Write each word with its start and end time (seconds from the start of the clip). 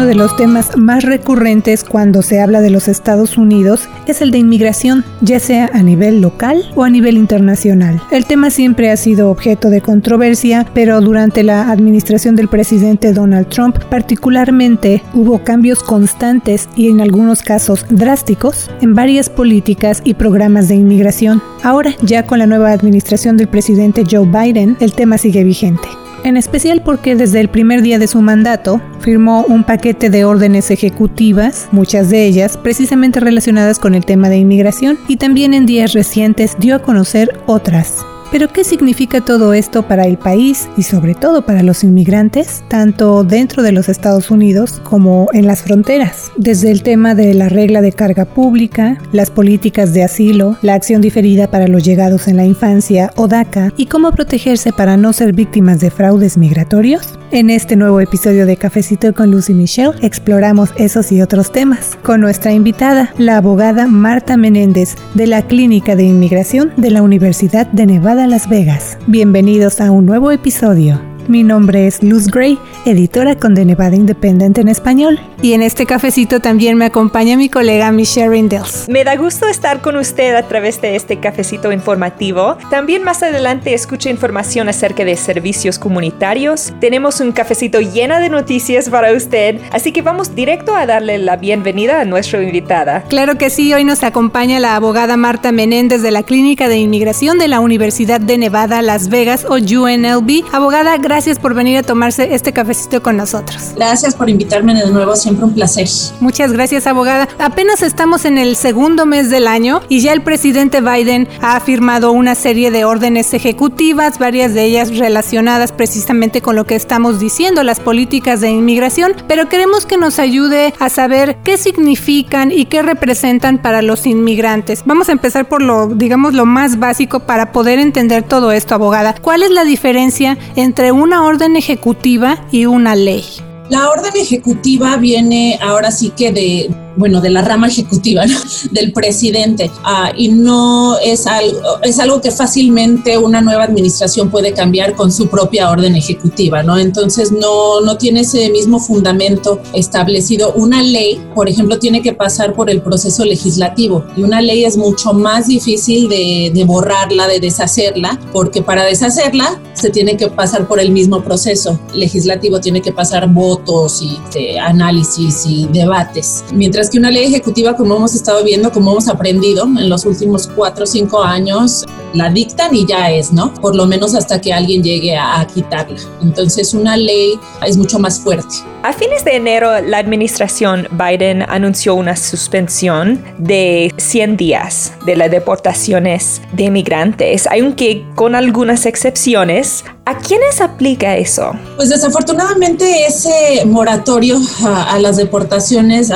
uno 0.00 0.08
de 0.08 0.14
los 0.14 0.34
temas 0.34 0.78
más 0.78 1.04
recurrentes 1.04 1.84
cuando 1.84 2.22
se 2.22 2.40
habla 2.40 2.62
de 2.62 2.70
los 2.70 2.88
Estados 2.88 3.36
Unidos 3.36 3.86
es 4.06 4.22
el 4.22 4.30
de 4.30 4.38
inmigración, 4.38 5.04
ya 5.20 5.38
sea 5.38 5.68
a 5.74 5.82
nivel 5.82 6.22
local 6.22 6.64
o 6.74 6.84
a 6.84 6.88
nivel 6.88 7.18
internacional. 7.18 8.00
El 8.10 8.24
tema 8.24 8.48
siempre 8.48 8.90
ha 8.90 8.96
sido 8.96 9.30
objeto 9.30 9.68
de 9.68 9.82
controversia, 9.82 10.66
pero 10.72 11.02
durante 11.02 11.42
la 11.42 11.70
administración 11.70 12.34
del 12.34 12.48
presidente 12.48 13.12
Donald 13.12 13.48
Trump 13.48 13.76
particularmente 13.90 15.02
hubo 15.12 15.44
cambios 15.44 15.82
constantes 15.82 16.70
y 16.76 16.88
en 16.88 17.02
algunos 17.02 17.42
casos 17.42 17.84
drásticos 17.90 18.70
en 18.80 18.94
varias 18.94 19.28
políticas 19.28 20.00
y 20.02 20.14
programas 20.14 20.68
de 20.68 20.76
inmigración. 20.76 21.42
Ahora, 21.62 21.94
ya 22.00 22.24
con 22.24 22.38
la 22.38 22.46
nueva 22.46 22.72
administración 22.72 23.36
del 23.36 23.48
presidente 23.48 24.04
Joe 24.10 24.26
Biden, 24.26 24.78
el 24.80 24.94
tema 24.94 25.18
sigue 25.18 25.44
vigente 25.44 25.99
en 26.24 26.36
especial 26.36 26.82
porque 26.82 27.16
desde 27.16 27.40
el 27.40 27.48
primer 27.48 27.82
día 27.82 27.98
de 27.98 28.06
su 28.06 28.20
mandato 28.20 28.80
firmó 29.00 29.44
un 29.44 29.64
paquete 29.64 30.10
de 30.10 30.24
órdenes 30.24 30.70
ejecutivas, 30.70 31.68
muchas 31.72 32.10
de 32.10 32.26
ellas 32.26 32.56
precisamente 32.56 33.20
relacionadas 33.20 33.78
con 33.78 33.94
el 33.94 34.04
tema 34.04 34.28
de 34.28 34.38
inmigración, 34.38 34.98
y 35.08 35.16
también 35.16 35.54
en 35.54 35.66
días 35.66 35.92
recientes 35.92 36.56
dio 36.58 36.76
a 36.76 36.82
conocer 36.82 37.40
otras. 37.46 38.04
Pero 38.30 38.48
¿qué 38.48 38.62
significa 38.62 39.20
todo 39.20 39.54
esto 39.54 39.82
para 39.82 40.06
el 40.06 40.16
país 40.16 40.68
y 40.76 40.84
sobre 40.84 41.14
todo 41.14 41.42
para 41.42 41.64
los 41.64 41.82
inmigrantes, 41.82 42.62
tanto 42.68 43.24
dentro 43.24 43.64
de 43.64 43.72
los 43.72 43.88
Estados 43.88 44.30
Unidos 44.30 44.80
como 44.84 45.28
en 45.32 45.46
las 45.46 45.62
fronteras? 45.62 46.30
Desde 46.36 46.70
el 46.70 46.84
tema 46.84 47.16
de 47.16 47.34
la 47.34 47.48
regla 47.48 47.80
de 47.80 47.92
carga 47.92 48.26
pública, 48.26 48.98
las 49.10 49.30
políticas 49.30 49.92
de 49.94 50.04
asilo, 50.04 50.56
la 50.62 50.74
acción 50.74 51.00
diferida 51.00 51.50
para 51.50 51.66
los 51.66 51.82
llegados 51.82 52.28
en 52.28 52.36
la 52.36 52.44
infancia 52.44 53.12
o 53.16 53.26
DACA 53.26 53.72
y 53.76 53.86
cómo 53.86 54.12
protegerse 54.12 54.72
para 54.72 54.96
no 54.96 55.12
ser 55.12 55.32
víctimas 55.32 55.80
de 55.80 55.90
fraudes 55.90 56.38
migratorios. 56.38 57.19
En 57.32 57.48
este 57.48 57.76
nuevo 57.76 58.00
episodio 58.00 58.44
de 58.44 58.56
Cafecito 58.56 59.14
con 59.14 59.30
Lucy 59.30 59.54
Michelle 59.54 59.94
exploramos 60.02 60.70
esos 60.76 61.12
y 61.12 61.22
otros 61.22 61.52
temas 61.52 61.96
con 62.02 62.20
nuestra 62.20 62.52
invitada, 62.52 63.14
la 63.18 63.36
abogada 63.36 63.86
Marta 63.86 64.36
Menéndez 64.36 64.96
de 65.14 65.28
la 65.28 65.42
Clínica 65.42 65.94
de 65.94 66.02
Inmigración 66.02 66.72
de 66.76 66.90
la 66.90 67.02
Universidad 67.02 67.68
de 67.68 67.86
Nevada, 67.86 68.26
Las 68.26 68.48
Vegas. 68.48 68.98
Bienvenidos 69.06 69.80
a 69.80 69.92
un 69.92 70.06
nuevo 70.06 70.32
episodio. 70.32 71.09
Mi 71.30 71.44
nombre 71.44 71.86
es 71.86 72.02
Luz 72.02 72.26
Gray, 72.26 72.58
editora 72.84 73.36
con 73.36 73.54
The 73.54 73.64
Nevada 73.64 73.94
Independent 73.94 74.58
en 74.58 74.66
español. 74.66 75.20
Y 75.42 75.52
en 75.52 75.62
este 75.62 75.86
cafecito 75.86 76.40
también 76.40 76.76
me 76.76 76.86
acompaña 76.86 77.36
mi 77.36 77.48
colega 77.48 77.92
Michelle 77.92 78.30
Rindels. 78.30 78.88
Me 78.88 79.04
da 79.04 79.14
gusto 79.14 79.46
estar 79.46 79.80
con 79.80 79.94
usted 79.94 80.34
a 80.34 80.42
través 80.48 80.82
de 80.82 80.96
este 80.96 81.20
cafecito 81.20 81.70
informativo. 81.70 82.58
También 82.68 83.04
más 83.04 83.22
adelante 83.22 83.74
escucha 83.74 84.10
información 84.10 84.68
acerca 84.68 85.04
de 85.04 85.16
servicios 85.16 85.78
comunitarios. 85.78 86.72
Tenemos 86.80 87.20
un 87.20 87.30
cafecito 87.30 87.80
lleno 87.80 88.18
de 88.18 88.28
noticias 88.28 88.88
para 88.88 89.12
usted, 89.12 89.60
así 89.70 89.92
que 89.92 90.02
vamos 90.02 90.34
directo 90.34 90.74
a 90.74 90.84
darle 90.84 91.18
la 91.18 91.36
bienvenida 91.36 92.00
a 92.00 92.04
nuestra 92.04 92.42
invitada. 92.42 93.04
Claro 93.08 93.38
que 93.38 93.50
sí, 93.50 93.72
hoy 93.72 93.84
nos 93.84 94.02
acompaña 94.02 94.58
la 94.58 94.74
abogada 94.74 95.16
Marta 95.16 95.52
Menéndez 95.52 96.02
de 96.02 96.10
la 96.10 96.24
Clínica 96.24 96.66
de 96.66 96.78
Inmigración 96.78 97.38
de 97.38 97.46
la 97.46 97.60
Universidad 97.60 98.20
de 98.20 98.36
Nevada, 98.36 98.82
Las 98.82 99.08
Vegas 99.08 99.46
o 99.48 99.54
UNLV. 99.54 100.52
Abogada, 100.52 100.96
gracias 100.98 101.19
gracias 101.20 101.38
por 101.38 101.52
venir 101.52 101.76
a 101.76 101.82
tomarse 101.82 102.34
este 102.34 102.54
cafecito 102.54 103.02
con 103.02 103.18
nosotros. 103.18 103.72
Gracias 103.76 104.14
por 104.14 104.30
invitarme 104.30 104.72
de 104.72 104.90
nuevo, 104.90 105.14
siempre 105.14 105.44
un 105.44 105.52
placer. 105.52 105.86
Muchas 106.18 106.50
gracias, 106.50 106.86
abogada. 106.86 107.28
Apenas 107.38 107.82
estamos 107.82 108.24
en 108.24 108.38
el 108.38 108.56
segundo 108.56 109.04
mes 109.04 109.28
del 109.28 109.46
año 109.46 109.82
y 109.90 110.00
ya 110.00 110.14
el 110.14 110.22
presidente 110.22 110.80
Biden 110.80 111.28
ha 111.42 111.60
firmado 111.60 112.10
una 112.12 112.34
serie 112.34 112.70
de 112.70 112.86
órdenes 112.86 113.34
ejecutivas, 113.34 114.18
varias 114.18 114.54
de 114.54 114.64
ellas 114.64 114.96
relacionadas 114.96 115.72
precisamente 115.72 116.40
con 116.40 116.56
lo 116.56 116.64
que 116.64 116.74
estamos 116.74 117.20
diciendo, 117.20 117.64
las 117.64 117.80
políticas 117.80 118.40
de 118.40 118.48
inmigración, 118.48 119.12
pero 119.28 119.46
queremos 119.50 119.84
que 119.84 119.98
nos 119.98 120.18
ayude 120.18 120.72
a 120.78 120.88
saber 120.88 121.36
qué 121.44 121.58
significan 121.58 122.50
y 122.50 122.64
qué 122.64 122.80
representan 122.80 123.58
para 123.58 123.82
los 123.82 124.06
inmigrantes. 124.06 124.84
Vamos 124.86 125.10
a 125.10 125.12
empezar 125.12 125.48
por 125.48 125.60
lo, 125.60 125.88
digamos, 125.88 126.32
lo 126.32 126.46
más 126.46 126.78
básico 126.78 127.20
para 127.20 127.52
poder 127.52 127.78
entender 127.78 128.22
todo 128.22 128.52
esto, 128.52 128.74
abogada. 128.74 129.14
¿Cuál 129.20 129.42
es 129.42 129.50
la 129.50 129.64
diferencia 129.64 130.38
entre 130.56 130.92
un 130.92 130.99
una 131.00 131.24
orden 131.24 131.56
ejecutiva 131.56 132.44
y 132.52 132.66
una 132.66 132.94
ley. 132.94 133.24
La 133.70 133.88
orden 133.88 134.12
ejecutiva 134.16 134.96
viene 134.96 135.58
ahora 135.62 135.90
sí 135.90 136.12
que 136.16 136.32
de 136.32 136.70
bueno, 137.00 137.20
de 137.20 137.30
la 137.30 137.42
rama 137.42 137.66
ejecutiva, 137.66 138.22
del 138.70 138.92
presidente, 138.92 139.70
ah, 139.82 140.12
y 140.16 140.28
no 140.28 140.98
es 140.98 141.26
algo, 141.26 141.58
es 141.82 141.98
algo 141.98 142.20
que 142.20 142.30
fácilmente 142.30 143.18
una 143.18 143.40
nueva 143.40 143.64
administración 143.64 144.30
puede 144.30 144.52
cambiar 144.52 144.94
con 144.94 145.10
su 145.10 145.28
propia 145.28 145.70
orden 145.70 145.96
ejecutiva, 145.96 146.62
¿no? 146.62 146.78
Entonces 146.78 147.32
no, 147.32 147.80
no 147.80 147.96
tiene 147.96 148.20
ese 148.20 148.50
mismo 148.50 148.78
fundamento 148.78 149.60
establecido. 149.72 150.52
Una 150.54 150.82
ley, 150.82 151.20
por 151.34 151.48
ejemplo, 151.48 151.78
tiene 151.78 152.02
que 152.02 152.12
pasar 152.12 152.54
por 152.54 152.70
el 152.70 152.82
proceso 152.82 153.24
legislativo 153.24 154.04
y 154.16 154.22
una 154.22 154.40
ley 154.42 154.64
es 154.64 154.76
mucho 154.76 155.12
más 155.12 155.48
difícil 155.48 156.08
de, 156.08 156.52
de 156.54 156.64
borrarla, 156.64 157.26
de 157.26 157.40
deshacerla, 157.40 158.20
porque 158.32 158.62
para 158.62 158.84
deshacerla 158.84 159.60
se 159.72 159.90
tiene 159.90 160.16
que 160.16 160.28
pasar 160.28 160.68
por 160.68 160.80
el 160.80 160.90
mismo 160.92 161.22
proceso 161.24 161.80
legislativo, 161.94 162.60
tiene 162.60 162.82
que 162.82 162.92
pasar 162.92 163.28
votos 163.28 164.02
y 164.02 164.18
este, 164.24 164.58
análisis 164.58 165.44
y 165.46 165.66
debates. 165.72 166.44
Mientras 166.52 166.89
que 166.90 166.98
una 166.98 167.10
ley 167.10 167.26
ejecutiva, 167.26 167.74
como 167.74 167.96
hemos 167.96 168.14
estado 168.14 168.44
viendo, 168.44 168.70
como 168.70 168.92
hemos 168.92 169.08
aprendido 169.08 169.64
en 169.64 169.88
los 169.88 170.04
últimos 170.04 170.48
cuatro 170.48 170.84
o 170.84 170.86
cinco 170.86 171.22
años, 171.22 171.84
la 172.12 172.28
dictan 172.28 172.74
y 172.74 172.86
ya 172.86 173.10
es, 173.10 173.32
¿no? 173.32 173.54
Por 173.54 173.76
lo 173.76 173.86
menos 173.86 174.14
hasta 174.14 174.40
que 174.40 174.52
alguien 174.52 174.82
llegue 174.82 175.16
a, 175.16 175.40
a 175.40 175.46
quitarla. 175.46 175.98
Entonces 176.22 176.74
una 176.74 176.96
ley 176.96 177.38
es 177.66 177.76
mucho 177.76 177.98
más 177.98 178.18
fuerte. 178.18 178.56
A 178.82 178.94
fines 178.94 179.24
de 179.26 179.36
enero, 179.36 179.80
la 179.82 179.98
administración 179.98 180.88
Biden 180.90 181.42
anunció 181.42 181.94
una 181.94 182.16
suspensión 182.16 183.22
de 183.36 183.92
100 183.98 184.38
días 184.38 184.94
de 185.04 185.16
las 185.16 185.30
deportaciones 185.30 186.40
de 186.52 186.64
inmigrantes, 186.64 187.46
aunque 187.46 188.06
con 188.14 188.34
algunas 188.34 188.86
excepciones. 188.86 189.84
¿A 190.06 190.18
quiénes 190.18 190.60
aplica 190.60 191.16
eso? 191.16 191.52
Pues 191.76 191.88
desafortunadamente 191.88 193.06
ese 193.06 193.64
moratorio 193.66 194.38
a, 194.64 194.98
las 194.98 195.16
deportaciones 195.16 196.10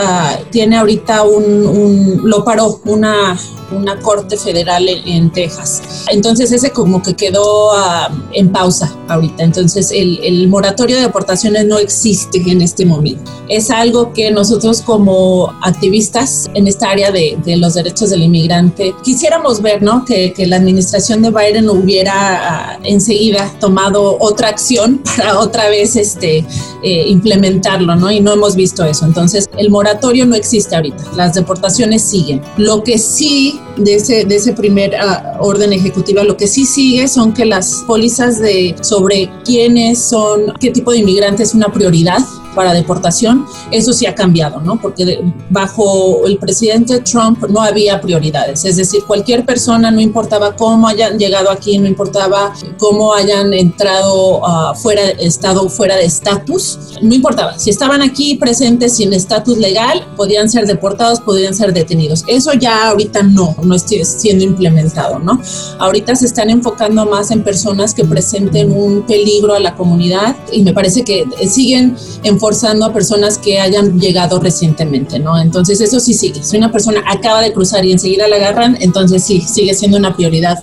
tiene 0.50 0.76
ahorita 0.76 1.22
un, 1.22 1.66
un, 1.66 2.20
lo 2.24 2.44
paró 2.44 2.80
una 2.86 3.36
una 3.74 3.98
corte 4.00 4.36
federal 4.36 4.86
en, 4.88 5.30
Texas. 5.30 5.82
Entonces 6.08 6.52
ese 6.52 6.70
como 6.70 7.02
que 7.02 7.14
quedó 7.14 7.72
ah, 7.72 8.10
en 8.32 8.52
pausa 8.52 8.94
ahorita. 9.08 9.42
Entonces 9.42 9.90
el, 9.90 10.20
el, 10.22 10.48
moratorio 10.48 10.96
de 10.96 11.02
deportaciones 11.02 11.66
no 11.66 11.78
existe 11.78 12.42
en 12.46 12.60
este 12.60 12.84
momento. 12.84 13.30
Es 13.48 13.70
algo 13.70 14.12
que 14.12 14.30
nosotros 14.30 14.80
como 14.82 15.52
activistas 15.62 16.50
en 16.54 16.66
esta 16.66 16.90
área 16.90 17.10
de, 17.10 17.38
de 17.44 17.56
los 17.56 17.74
derechos 17.74 18.10
del 18.10 18.22
inmigrante 18.22 18.94
quisiéramos 19.02 19.62
ver, 19.62 19.82
¿no? 19.82 20.04
Que, 20.04 20.32
que 20.32 20.46
la 20.46 20.56
administración 20.56 21.22
de 21.22 21.30
Biden 21.30 21.68
hubiera 21.68 22.78
uh, 22.78 22.84
enseguida 22.84 23.50
tomado 23.60 23.73
otra 24.18 24.48
acción 24.48 25.00
para 25.16 25.38
otra 25.38 25.68
vez 25.68 25.96
este, 25.96 26.44
eh, 26.82 27.04
implementarlo, 27.08 27.94
¿no? 27.96 28.10
Y 28.10 28.20
no 28.20 28.32
hemos 28.32 28.56
visto 28.56 28.84
eso. 28.84 29.04
Entonces 29.04 29.48
el 29.56 29.70
moratorio 29.70 30.26
no 30.26 30.34
existe 30.34 30.74
ahorita. 30.74 31.04
Las 31.16 31.34
deportaciones 31.34 32.02
siguen. 32.02 32.42
Lo 32.56 32.82
que 32.82 32.98
sí 32.98 33.60
de 33.76 33.94
ese, 33.94 34.52
primer 34.52 34.92
uh, 34.92 35.44
orden 35.44 35.72
ejecutiva, 35.72 36.22
lo 36.22 36.36
que 36.36 36.46
sí 36.46 36.64
sigue 36.64 37.08
son 37.08 37.32
que 37.32 37.44
las 37.44 37.84
pólizas 37.86 38.38
de 38.38 38.76
sobre 38.82 39.30
quiénes 39.44 39.98
son, 39.98 40.52
qué 40.60 40.70
tipo 40.70 40.92
de 40.92 40.98
inmigrantes 40.98 41.48
es 41.48 41.54
una 41.54 41.72
prioridad 41.72 42.18
para 42.54 42.72
deportación, 42.72 43.46
eso 43.70 43.92
sí 43.92 44.06
ha 44.06 44.14
cambiado, 44.14 44.60
¿no? 44.60 44.80
Porque 44.80 45.20
bajo 45.50 46.26
el 46.26 46.38
presidente 46.38 47.00
Trump 47.00 47.44
no 47.48 47.60
había 47.60 48.00
prioridades, 48.00 48.64
es 48.64 48.76
decir, 48.76 49.02
cualquier 49.06 49.44
persona, 49.44 49.90
no 49.90 50.00
importaba 50.00 50.54
cómo 50.56 50.88
hayan 50.88 51.18
llegado 51.18 51.50
aquí, 51.50 51.78
no 51.78 51.88
importaba 51.88 52.52
cómo 52.78 53.14
hayan 53.14 53.52
entrado 53.52 54.38
uh, 54.38 54.74
fuera, 54.74 55.02
estado 55.02 55.68
fuera 55.68 55.96
de 55.96 56.04
estatus, 56.04 56.78
no 57.02 57.14
importaba, 57.14 57.58
si 57.58 57.70
estaban 57.70 58.02
aquí 58.02 58.36
presentes 58.36 58.96
sin 58.96 59.12
estatus 59.12 59.58
legal, 59.58 60.06
podían 60.16 60.48
ser 60.48 60.66
deportados, 60.66 61.20
podían 61.20 61.54
ser 61.54 61.72
detenidos. 61.72 62.24
Eso 62.26 62.52
ya 62.52 62.88
ahorita 62.88 63.22
no, 63.22 63.56
no 63.62 63.74
está 63.74 63.96
siendo 64.04 64.44
implementado, 64.44 65.18
¿no? 65.18 65.40
Ahorita 65.78 66.14
se 66.14 66.26
están 66.26 66.50
enfocando 66.50 67.06
más 67.06 67.30
en 67.30 67.42
personas 67.42 67.94
que 67.94 68.04
presenten 68.04 68.72
un 68.72 69.02
peligro 69.02 69.54
a 69.54 69.60
la 69.60 69.74
comunidad 69.74 70.36
y 70.52 70.62
me 70.62 70.72
parece 70.72 71.04
que 71.04 71.26
siguen 71.48 71.96
enfocados 72.22 72.43
forzando 72.44 72.84
a 72.84 72.92
personas 72.92 73.38
que 73.38 73.58
hayan 73.58 73.98
llegado 73.98 74.38
recientemente, 74.38 75.18
¿no? 75.18 75.40
Entonces 75.40 75.80
eso 75.80 75.98
sí 75.98 76.12
sigue. 76.12 76.42
Si 76.42 76.58
una 76.58 76.70
persona 76.70 77.02
acaba 77.10 77.40
de 77.40 77.54
cruzar 77.54 77.86
y 77.86 77.92
enseguida 77.92 78.28
la 78.28 78.36
agarran, 78.36 78.76
entonces 78.82 79.24
sí, 79.24 79.40
sigue 79.40 79.72
siendo 79.72 79.96
una 79.96 80.14
prioridad 80.14 80.58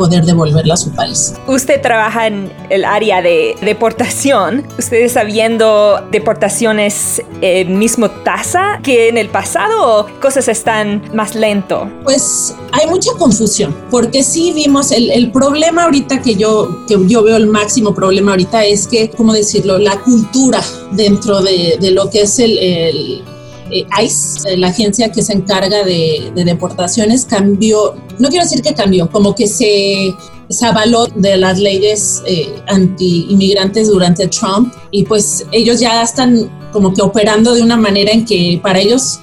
poder 0.00 0.24
devolverla 0.24 0.72
a 0.72 0.76
su 0.78 0.90
país. 0.92 1.34
Usted 1.46 1.82
trabaja 1.82 2.26
en 2.26 2.50
el 2.70 2.86
área 2.86 3.20
de 3.20 3.54
deportación. 3.60 4.66
¿Usted 4.78 5.02
está 5.02 5.24
viendo 5.24 6.00
deportaciones 6.10 7.20
en 7.42 7.78
mismo 7.78 8.10
tasa 8.10 8.80
que 8.82 9.10
en 9.10 9.18
el 9.18 9.28
pasado 9.28 9.74
o 9.98 10.06
cosas 10.18 10.48
están 10.48 11.02
más 11.12 11.34
lento? 11.34 11.86
Pues 12.02 12.56
hay 12.72 12.86
mucha 12.88 13.12
confusión, 13.18 13.76
porque 13.90 14.22
sí 14.22 14.52
vimos 14.54 14.90
el, 14.90 15.10
el 15.10 15.30
problema 15.32 15.84
ahorita 15.84 16.22
que 16.22 16.34
yo, 16.34 16.86
que 16.88 16.96
yo 17.06 17.22
veo 17.22 17.36
el 17.36 17.48
máximo 17.48 17.94
problema 17.94 18.30
ahorita 18.30 18.64
es 18.64 18.86
que, 18.86 19.10
¿cómo 19.10 19.34
decirlo? 19.34 19.76
La 19.76 19.98
cultura 19.98 20.62
dentro 20.92 21.42
de, 21.42 21.76
de 21.78 21.90
lo 21.90 22.08
que 22.08 22.22
es 22.22 22.38
el, 22.38 22.56
el 22.56 23.22
eh, 23.70 23.86
ICE, 24.02 24.56
la 24.56 24.68
agencia 24.68 25.10
que 25.10 25.22
se 25.22 25.32
encarga 25.32 25.84
de, 25.84 26.32
de, 26.34 26.44
deportaciones, 26.44 27.24
cambió, 27.24 27.94
no 28.18 28.28
quiero 28.28 28.44
decir 28.44 28.62
que 28.62 28.74
cambió, 28.74 29.10
como 29.10 29.34
que 29.34 29.46
se, 29.46 30.14
se 30.48 30.66
avaló 30.66 31.06
de 31.14 31.36
las 31.36 31.58
leyes 31.58 32.22
eh, 32.26 32.52
anti-inmigrantes 32.68 33.88
durante 33.88 34.26
Trump 34.28 34.74
y 34.90 35.04
pues 35.04 35.46
ellos 35.52 35.80
ya 35.80 36.02
están 36.02 36.50
como 36.72 36.92
que 36.92 37.02
operando 37.02 37.54
de 37.54 37.62
una 37.62 37.76
manera 37.76 38.12
en 38.12 38.24
que 38.24 38.60
para 38.62 38.80
ellos 38.80 39.20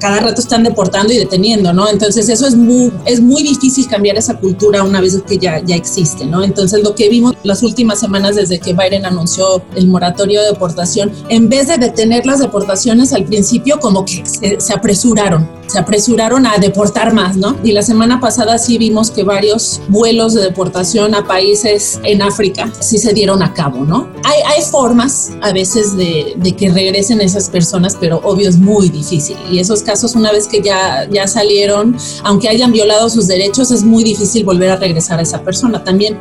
cada 0.00 0.20
rato 0.20 0.40
están 0.40 0.64
deportando 0.64 1.12
y 1.12 1.18
deteniendo, 1.18 1.72
¿no? 1.72 1.88
Entonces 1.88 2.28
eso 2.28 2.46
es 2.46 2.56
muy, 2.56 2.92
es 3.04 3.20
muy 3.20 3.42
difícil 3.42 3.86
cambiar 3.86 4.16
esa 4.16 4.38
cultura 4.38 4.82
una 4.82 5.00
vez 5.00 5.22
que 5.26 5.38
ya, 5.38 5.60
ya 5.64 5.76
existe, 5.76 6.26
¿no? 6.26 6.42
Entonces 6.42 6.82
lo 6.82 6.94
que 6.94 7.08
vimos 7.08 7.34
las 7.44 7.62
últimas 7.62 8.00
semanas 8.00 8.36
desde 8.36 8.58
que 8.58 8.72
Biden 8.72 9.06
anunció 9.06 9.62
el 9.76 9.86
moratorio 9.86 10.40
de 10.40 10.48
deportación, 10.48 11.12
en 11.28 11.48
vez 11.48 11.68
de 11.68 11.78
detener 11.78 12.26
las 12.26 12.40
deportaciones 12.40 13.12
al 13.12 13.24
principio, 13.24 13.78
como 13.78 14.04
que 14.04 14.24
se, 14.26 14.60
se 14.60 14.72
apresuraron, 14.72 15.48
se 15.72 15.78
apresuraron 15.78 16.46
a 16.46 16.58
deportar 16.58 17.14
más, 17.14 17.36
¿no? 17.36 17.56
Y 17.64 17.72
la 17.72 17.82
semana 17.82 18.20
pasada 18.20 18.58
sí 18.58 18.76
vimos 18.76 19.10
que 19.10 19.24
varios 19.24 19.80
vuelos 19.88 20.34
de 20.34 20.42
deportación 20.42 21.14
a 21.14 21.26
países 21.26 21.98
en 22.04 22.20
África 22.20 22.70
sí 22.80 22.98
se 22.98 23.12
dieron 23.12 23.42
a 23.42 23.54
cabo, 23.54 23.84
¿no? 23.84 24.08
Hay, 24.24 24.40
hay 24.54 24.62
formas 24.62 25.30
a 25.40 25.52
veces 25.52 25.96
de, 25.96 26.34
de 26.36 26.52
que 26.52 26.70
regresen 26.70 27.20
esas 27.20 27.48
personas, 27.48 27.96
pero 27.98 28.20
obvio 28.22 28.48
es 28.48 28.58
muy 28.58 28.90
difícil 28.90 29.36
y 29.50 29.58
esos 29.58 29.82
casos 29.82 30.14
una 30.14 30.30
vez 30.30 30.46
que 30.46 30.60
ya, 30.60 31.08
ya 31.10 31.26
salieron, 31.26 31.96
aunque 32.24 32.48
hayan 32.48 32.70
violado 32.70 33.08
sus 33.08 33.26
derechos, 33.26 33.70
es 33.70 33.82
muy 33.82 34.04
difícil 34.04 34.44
volver 34.44 34.70
a 34.70 34.76
regresar 34.76 35.18
a 35.18 35.22
esa 35.22 35.42
persona. 35.42 35.82
También 35.82 36.18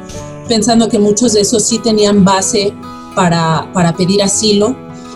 pensando 0.48 0.88
que 0.88 1.00
muchos 1.00 1.33
de 1.33 1.42
esos 1.42 1.63
sí 1.63 1.80
tenían 1.80 2.24
base 2.24 2.74
para, 3.15 3.69
para 3.74 3.95
pedir 3.95 4.24
asilo 4.24 4.75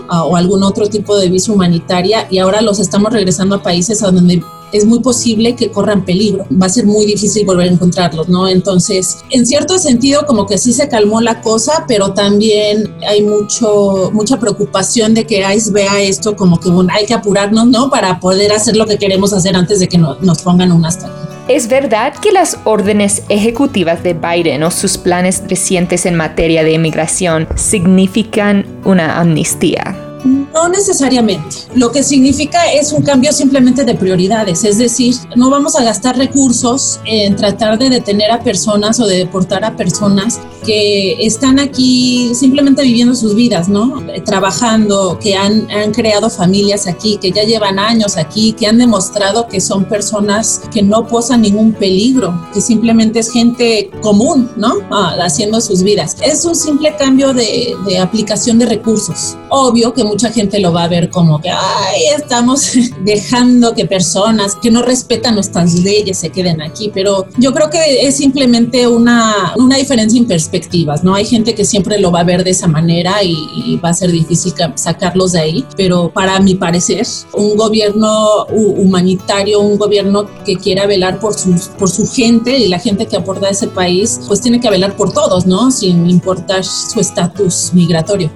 o 0.10 0.36
algún 0.36 0.64
otro 0.64 0.88
tipo 0.88 1.18
de 1.18 1.30
visa 1.30 1.52
humanitaria 1.52 2.28
y 2.30 2.40
ahora 2.40 2.62
los 2.62 2.80
estamos 2.80 3.12
regresando 3.12 3.56
a 3.56 3.64
países 3.64 4.04
a 4.04 4.12
donde 4.12 4.44
es 4.72 4.86
muy 4.86 5.00
posible 5.00 5.56
que 5.56 5.72
corran 5.72 6.04
peligro. 6.04 6.46
Va 6.62 6.66
a 6.66 6.70
ser 6.70 6.86
muy 6.86 7.06
difícil 7.06 7.46
volver 7.46 7.70
a 7.70 7.72
encontrarlos, 7.72 8.28
¿no? 8.28 8.48
Entonces, 8.48 9.18
en 9.30 9.46
cierto 9.46 9.78
sentido, 9.78 10.26
como 10.26 10.46
que 10.46 10.58
sí 10.58 10.74
se 10.74 10.90
calmó 10.90 11.22
la 11.22 11.42
cosa, 11.42 11.86
pero 11.88 12.14
también 12.14 12.94
hay 13.08 13.22
mucho, 13.24 14.12
mucha 14.14 14.40
preocupación 14.40 15.14
de 15.14 15.26
que 15.26 15.46
ICE 15.56 15.72
vea 15.72 16.02
esto 16.02 16.36
como 16.36 16.60
que 16.60 16.70
bueno, 16.70 16.90
hay 16.94 17.06
que 17.06 17.14
apurarnos, 17.14 17.68
¿no? 17.68 17.90
Para 17.90 18.20
poder 18.20 18.52
hacer 18.52 18.76
lo 18.76 18.86
que 18.86 18.98
queremos 18.98 19.34
hacer 19.34 19.56
antes 19.56 19.80
de 19.80 19.88
que 19.88 19.98
no, 19.98 20.16
nos 20.22 20.42
pongan 20.42 20.72
un 20.72 20.86
hasta 20.86 21.25
¿Es 21.48 21.68
verdad 21.68 22.16
que 22.16 22.32
las 22.32 22.60
órdenes 22.64 23.22
ejecutivas 23.30 24.02
de 24.02 24.16
Biden 24.16 24.64
o 24.64 24.72
sus 24.72 24.98
planes 24.98 25.44
recientes 25.48 26.08
en 26.08 26.16
materia 26.16 26.64
de 26.64 26.72
inmigración 26.72 27.48
significan 27.56 28.66
una 28.84 29.20
amnistía? 29.20 30.05
No 30.26 30.70
necesariamente. 30.70 31.58
Lo 31.76 31.92
que 31.92 32.04
significa 32.04 32.72
es 32.72 32.92
un 32.92 33.04
cambio 33.04 33.32
simplemente 33.32 33.84
de 33.84 33.94
prioridades, 33.94 34.64
es 34.64 34.78
decir, 34.78 35.16
no 35.36 35.50
vamos 35.50 35.76
a 35.76 35.84
gastar 35.84 36.18
recursos 36.18 37.00
en 37.06 37.36
tratar 37.36 37.78
de 37.78 37.90
detener 37.90 38.32
a 38.32 38.40
personas 38.40 39.00
o 39.00 39.06
de 39.06 39.18
deportar 39.18 39.64
a 39.64 39.76
personas 39.76 40.40
que 40.66 41.14
están 41.26 41.60
aquí 41.60 42.32
simplemente 42.34 42.82
viviendo 42.82 43.14
sus 43.14 43.36
vidas, 43.36 43.70
¿no? 43.70 44.04
Trabajando, 44.26 45.20
que 45.20 45.36
han, 45.36 45.70
han 45.70 45.92
creado 45.92 46.30
familias 46.30 46.88
aquí, 46.88 47.18
que 47.18 47.32
ya 47.32 47.44
llevan 47.44 47.78
años 47.78 48.18
aquí, 48.18 48.54
que 48.54 48.66
han 48.66 48.78
demostrado 48.78 49.48
que 49.48 49.62
son 49.62 49.86
personas 49.86 50.62
que 50.74 50.82
no 50.82 51.08
posan 51.08 51.42
ningún 51.42 51.74
peligro, 51.74 52.34
que 52.54 52.62
simplemente 52.62 53.20
es 53.20 53.32
gente 53.32 53.92
común, 54.02 54.50
¿no? 54.56 54.74
Ah, 54.90 55.16
haciendo 55.22 55.62
sus 55.62 55.84
vidas. 55.84 56.16
Es 56.22 56.46
un 56.46 56.56
simple 56.56 56.96
cambio 56.98 57.34
de, 57.34 57.76
de 57.86 58.00
aplicación 58.00 58.58
de 58.58 58.66
recursos. 58.66 59.38
Obvio 59.50 59.94
que 59.94 60.04
mucha 60.16 60.32
gente 60.32 60.62
lo 60.62 60.72
va 60.72 60.86
a 60.86 60.88
ver 60.88 61.10
como 61.10 61.42
que, 61.42 61.50
ay, 61.50 62.02
estamos 62.18 62.72
dejando 63.04 63.74
que 63.74 63.86
personas 63.86 64.56
que 64.56 64.72
no 64.72 64.82
respetan 64.82 65.36
nuestras 65.36 65.74
leyes 65.74 66.20
se 66.20 66.30
queden 66.30 66.62
aquí, 66.62 66.90
pero 66.94 67.28
yo 67.38 67.54
creo 67.54 67.70
que 67.70 68.08
es 68.08 68.16
simplemente 68.16 68.88
una, 68.88 69.52
una 69.58 69.76
diferencia 69.76 70.18
en 70.18 70.26
perspectivas, 70.26 71.04
¿no? 71.04 71.16
Hay 71.16 71.26
gente 71.26 71.54
que 71.54 71.66
siempre 71.66 72.00
lo 72.00 72.12
va 72.12 72.22
a 72.22 72.24
ver 72.24 72.46
de 72.46 72.52
esa 72.52 72.68
manera 72.68 73.22
y, 73.24 73.36
y 73.56 73.76
va 73.84 73.90
a 73.90 73.94
ser 73.94 74.10
difícil 74.10 74.54
sacarlos 74.76 75.34
de 75.34 75.40
ahí, 75.42 75.66
pero 75.76 76.10
para 76.14 76.40
mi 76.40 76.56
parecer, 76.56 77.06
un 77.34 77.58
gobierno 77.58 78.46
humanitario, 78.46 79.60
un 79.60 79.78
gobierno 79.78 80.28
que 80.46 80.56
quiera 80.56 80.88
velar 80.88 81.20
por, 81.20 81.34
sus, 81.34 81.68
por 81.68 81.90
su 81.90 82.08
gente 82.08 82.58
y 82.58 82.70
la 82.70 82.80
gente 82.80 83.06
que 83.06 83.18
aporta 83.18 83.48
a 83.48 83.50
ese 83.50 83.68
país, 83.68 84.22
pues 84.28 84.40
tiene 84.40 84.62
que 84.62 84.70
velar 84.70 84.96
por 84.96 85.12
todos, 85.12 85.46
¿no? 85.46 85.72
Sin 85.72 86.10
importar 86.10 86.64
su 86.64 87.02
estatus 87.02 87.72
migratorio. 87.74 88.32